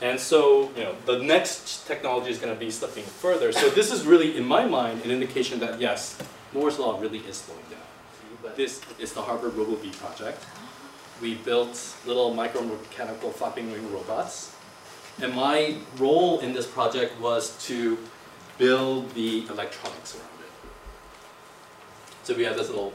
And 0.00 0.18
so, 0.18 0.70
you 0.76 0.82
know, 0.82 0.94
the 1.06 1.18
next 1.18 1.86
technology 1.86 2.30
is 2.30 2.38
going 2.38 2.52
to 2.52 2.58
be 2.58 2.70
slipping 2.70 3.04
further. 3.04 3.52
So 3.52 3.70
this 3.70 3.92
is 3.92 4.04
really, 4.04 4.36
in 4.36 4.44
my 4.44 4.66
mind, 4.66 5.04
an 5.04 5.10
indication 5.10 5.60
that 5.60 5.80
yes, 5.80 6.18
Moore's 6.52 6.78
law 6.78 6.98
really 6.98 7.18
is 7.18 7.36
slowing 7.36 7.64
down. 7.70 8.52
This 8.56 8.80
is 8.98 9.12
the 9.12 9.22
Harvard 9.22 9.52
RoboBee 9.52 9.96
project. 9.98 10.44
We 11.20 11.36
built 11.36 11.94
little 12.04 12.34
micromechanical 12.34 13.32
flapping 13.32 13.70
wing 13.70 13.92
robots 13.92 14.52
and 15.20 15.34
my 15.34 15.76
role 15.98 16.40
in 16.40 16.52
this 16.52 16.66
project 16.66 17.20
was 17.20 17.56
to 17.66 17.98
build 18.58 19.12
the 19.14 19.46
electronics 19.48 20.14
around 20.14 20.40
it. 20.40 20.50
So 22.22 22.34
we 22.34 22.44
have 22.44 22.56
this 22.56 22.68
little 22.68 22.92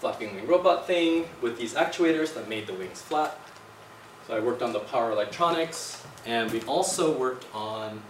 flapping 0.00 0.34
wing 0.34 0.46
robot 0.46 0.86
thing 0.86 1.26
with 1.42 1.58
these 1.58 1.74
actuators 1.74 2.34
that 2.34 2.48
made 2.48 2.66
the 2.66 2.74
wings 2.74 3.02
flat. 3.02 3.38
So 4.26 4.36
I 4.36 4.40
worked 4.40 4.62
on 4.62 4.72
the 4.72 4.80
power 4.80 5.10
electronics, 5.12 6.04
and 6.26 6.50
we 6.50 6.60
also 6.62 7.16
worked 7.16 7.46
on 7.54 8.02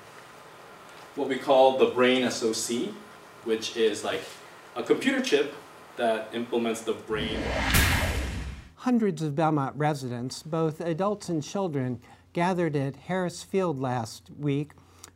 what 1.14 1.28
we 1.28 1.36
call 1.36 1.78
the 1.78 1.86
brain 1.86 2.28
SoC, 2.30 2.88
which 3.44 3.76
is 3.76 4.04
like 4.04 4.20
a 4.76 4.82
computer 4.82 5.20
chip 5.20 5.54
that 5.96 6.28
implements 6.32 6.80
the 6.80 6.92
brain. 6.92 7.40
Hundreds 8.76 9.22
of 9.22 9.34
Belmont 9.34 9.74
residents, 9.76 10.42
both 10.42 10.80
adults 10.80 11.28
and 11.28 11.42
children, 11.42 12.00
gathered 12.32 12.76
at 12.76 12.94
Harris 12.94 13.42
Field 13.42 13.80
last 13.80 14.30
week 14.38 14.72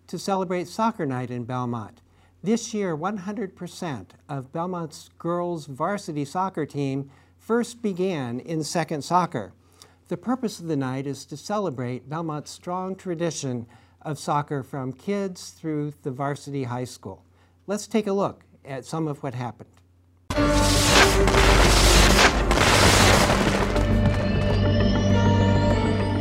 to 0.09 0.19
celebrate 0.19 0.67
soccer 0.69 1.07
night 1.07 1.31
in 1.31 1.45
Belmont. 1.45 2.02
This 2.45 2.75
year, 2.75 2.97
100% 2.97 4.07
of 4.29 4.53
Belmont's 4.53 5.11
girls' 5.17 5.67
varsity 5.67 6.25
soccer 6.25 6.67
team 6.67 7.09
first 7.39 7.81
began 7.83 8.41
in 8.41 8.65
second 8.65 9.03
soccer. 9.03 9.53
The 10.09 10.17
purpose 10.17 10.59
of 10.59 10.67
the 10.67 10.77
night 10.77 11.07
is 11.07 11.25
to 11.27 11.37
celebrate 11.37 12.11
Belmont's 12.11 12.51
strong 12.51 12.97
tradition 12.97 13.69
of 14.01 14.19
soccer 14.19 14.65
from 14.65 14.93
kids 14.93 15.51
through 15.51 15.95
the 16.03 16.11
varsity 16.11 16.65
high 16.65 16.83
school. 16.83 17.25
Let's 17.69 17.87
take 17.87 18.09
a 18.09 18.13
look 18.13 18.43
at 18.65 18.85
some 18.85 19.07
of 19.07 19.23
what 19.23 19.35
happened. 19.35 19.71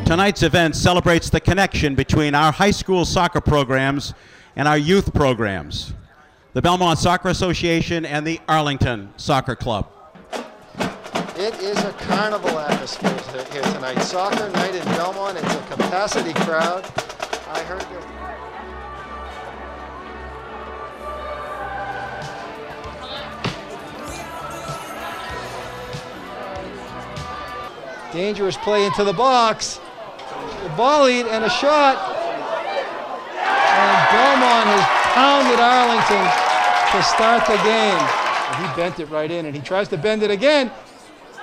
Tonight's 0.05 0.43
event 0.43 0.75
celebrates 0.75 1.31
the 1.31 1.39
connection 1.39 1.95
between 1.95 2.35
our 2.35 2.51
high 2.51 2.69
school 2.69 3.05
soccer 3.05 3.41
programs 3.41 4.13
and 4.55 4.67
our 4.67 4.77
youth 4.77 5.13
programs, 5.15 5.93
the 6.53 6.61
Belmont 6.61 6.99
Soccer 6.99 7.29
Association 7.29 8.05
and 8.05 8.27
the 8.27 8.39
Arlington 8.47 9.13
Soccer 9.17 9.55
Club. 9.55 9.89
It 11.37 11.57
is 11.59 11.77
a 11.85 11.93
carnival 11.93 12.59
atmosphere 12.59 13.17
here 13.51 13.61
tonight. 13.73 13.99
Soccer 14.01 14.49
night 14.49 14.75
in 14.75 14.83
Belmont. 14.85 15.37
It's 15.37 15.55
a 15.55 15.61
capacity 15.69 16.33
crowd. 16.33 16.83
I 17.47 17.63
heard 17.63 17.81
that. 17.81 18.07
Dangerous 28.13 28.57
play 28.57 28.85
into 28.85 29.05
the 29.05 29.13
box. 29.13 29.79
Volleyed 30.75 31.27
and 31.27 31.45
a 31.45 31.49
shot. 31.49 31.97
And 33.33 34.09
Belmont 34.11 34.67
has 34.67 35.00
pounded 35.13 35.59
Arlington 35.59 36.25
to 36.91 37.01
start 37.03 37.45
the 37.47 37.57
game. 37.63 37.99
And 38.51 38.67
he 38.67 38.73
bent 38.75 38.99
it 38.99 39.05
right 39.09 39.31
in, 39.31 39.45
and 39.45 39.55
he 39.55 39.61
tries 39.61 39.87
to 39.89 39.97
bend 39.97 40.23
it 40.23 40.31
again. 40.31 40.69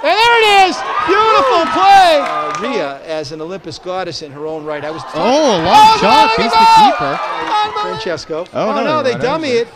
And 0.01 0.05
there 0.05 0.39
it 0.39 0.45
is! 0.71 0.77
Beautiful 1.07 1.65
play! 1.73 2.21
Uh, 2.23 2.53
Rhea, 2.61 3.01
as 3.05 3.33
an 3.33 3.41
Olympus 3.41 3.79
goddess 3.79 4.23
in 4.23 4.31
her 4.31 4.47
own 4.47 4.65
right. 4.65 4.85
I 4.85 4.91
was. 4.93 5.03
Oh, 5.15 5.21
a 5.21 5.59
long 5.65 5.99
shot, 5.99 6.37
beats 6.37 6.55
the 6.55 6.67
keeper. 6.79 7.19
Francesco. 7.83 8.45
Oh, 8.53 8.69
Oh, 8.71 8.75
no, 8.77 8.85
no, 8.85 9.03
they 9.03 9.15
they 9.15 9.21
dummy 9.21 9.49
it. 9.49 9.67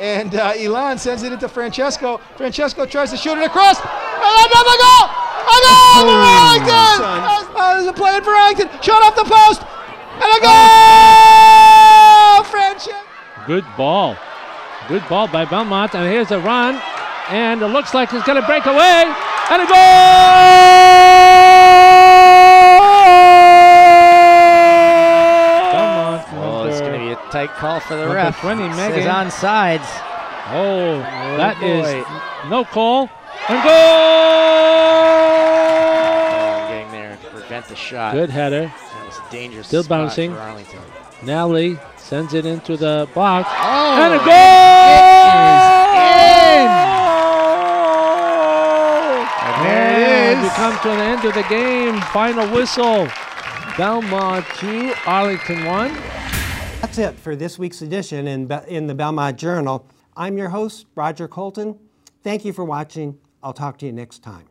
And 0.00 0.34
uh, 0.34 0.52
Elan 0.56 0.98
sends 0.98 1.22
it 1.24 1.32
into 1.32 1.48
Francesco. 1.48 2.20
Francesco 2.36 2.86
tries 2.86 3.10
to 3.10 3.16
shoot 3.16 3.36
it 3.38 3.44
across. 3.44 3.80
And 3.80 4.46
another 4.48 4.76
goal! 4.80 5.08
A 5.46 5.48
goal 5.62 6.04
for 6.04 6.20
Arlington! 6.24 6.98
Oh, 7.58 7.72
there's 7.76 7.86
a 7.86 7.92
play 7.92 8.16
in 8.16 8.22
for 8.24 8.32
Arlington. 8.32 8.68
Shot 8.82 9.02
off 9.02 9.14
the 9.16 9.24
post. 9.24 9.62
And 10.20 10.30
a 10.36 10.40
goal! 10.40 12.44
Francesco. 12.44 13.05
Good 13.46 13.64
ball. 13.76 14.16
Good 14.88 15.06
ball 15.08 15.28
by 15.28 15.44
Belmont. 15.44 15.94
And 15.94 16.10
here's 16.10 16.30
a 16.32 16.40
run. 16.40 16.80
And 17.28 17.62
it 17.62 17.68
looks 17.68 17.94
like 17.94 18.12
it's 18.12 18.24
going 18.26 18.40
to 18.40 18.46
break 18.46 18.66
away. 18.66 19.04
And 19.50 19.62
a 19.62 19.66
goal! 19.66 19.76
Belmont. 25.72 26.24
Oh, 26.32 26.64
it's 26.68 26.80
going 26.80 26.92
to 26.92 26.98
be 26.98 27.12
a 27.12 27.16
tight 27.30 27.50
call 27.50 27.80
for 27.80 27.94
the 27.94 28.00
number 28.00 28.14
ref. 28.16 28.40
20, 28.40 28.72
Says 28.74 29.06
on 29.06 29.30
sides. 29.30 29.84
Oh, 30.48 30.96
oh 30.96 31.36
that 31.36 31.60
is 31.62 31.84
boy. 32.04 32.48
no 32.50 32.64
call. 32.64 33.10
And 33.48 33.62
goal! 33.62 33.72
Oh, 36.28 36.68
getting 36.68 36.90
there 36.92 37.16
to 37.16 37.30
prevent 37.30 37.66
the 37.66 37.76
shot. 37.76 38.12
Good 38.14 38.30
header. 38.30 38.66
That 38.66 39.06
was 39.06 39.18
a 39.18 39.30
dangerous 39.30 39.66
Still 39.68 39.82
spot 39.84 40.06
bouncing. 40.06 40.32
for 40.32 40.38
Arlington. 40.40 40.80
Nally 41.22 41.78
sends 42.06 42.34
it 42.34 42.46
into 42.46 42.76
the 42.76 43.08
box. 43.14 43.48
Oh, 43.50 44.00
and 44.00 44.12
a 44.12 44.16
it 44.16 44.24
goal! 44.24 44.26
And 49.42 49.66
there 49.66 49.90
it 49.90 50.36
And 50.36 50.38
is. 50.38 50.44
We 50.44 50.50
come 50.54 50.78
to 50.82 50.88
the 50.88 51.02
end 51.02 51.24
of 51.24 51.34
the 51.34 51.42
game. 51.48 52.00
Final 52.12 52.46
whistle. 52.54 53.08
Belmont 53.76 54.46
2, 54.56 54.94
Arlington 55.04 55.64
1. 55.64 55.92
That's 56.80 56.98
it 56.98 57.14
for 57.18 57.34
this 57.34 57.58
week's 57.58 57.82
edition 57.82 58.28
in, 58.28 58.46
Be- 58.46 58.60
in 58.68 58.86
the 58.86 58.94
Belmont 58.94 59.36
Journal. 59.36 59.86
I'm 60.16 60.38
your 60.38 60.50
host, 60.50 60.86
Roger 60.94 61.26
Colton. 61.26 61.78
Thank 62.22 62.44
you 62.44 62.52
for 62.52 62.64
watching. 62.64 63.18
I'll 63.42 63.52
talk 63.52 63.78
to 63.78 63.86
you 63.86 63.92
next 63.92 64.20
time. 64.22 64.46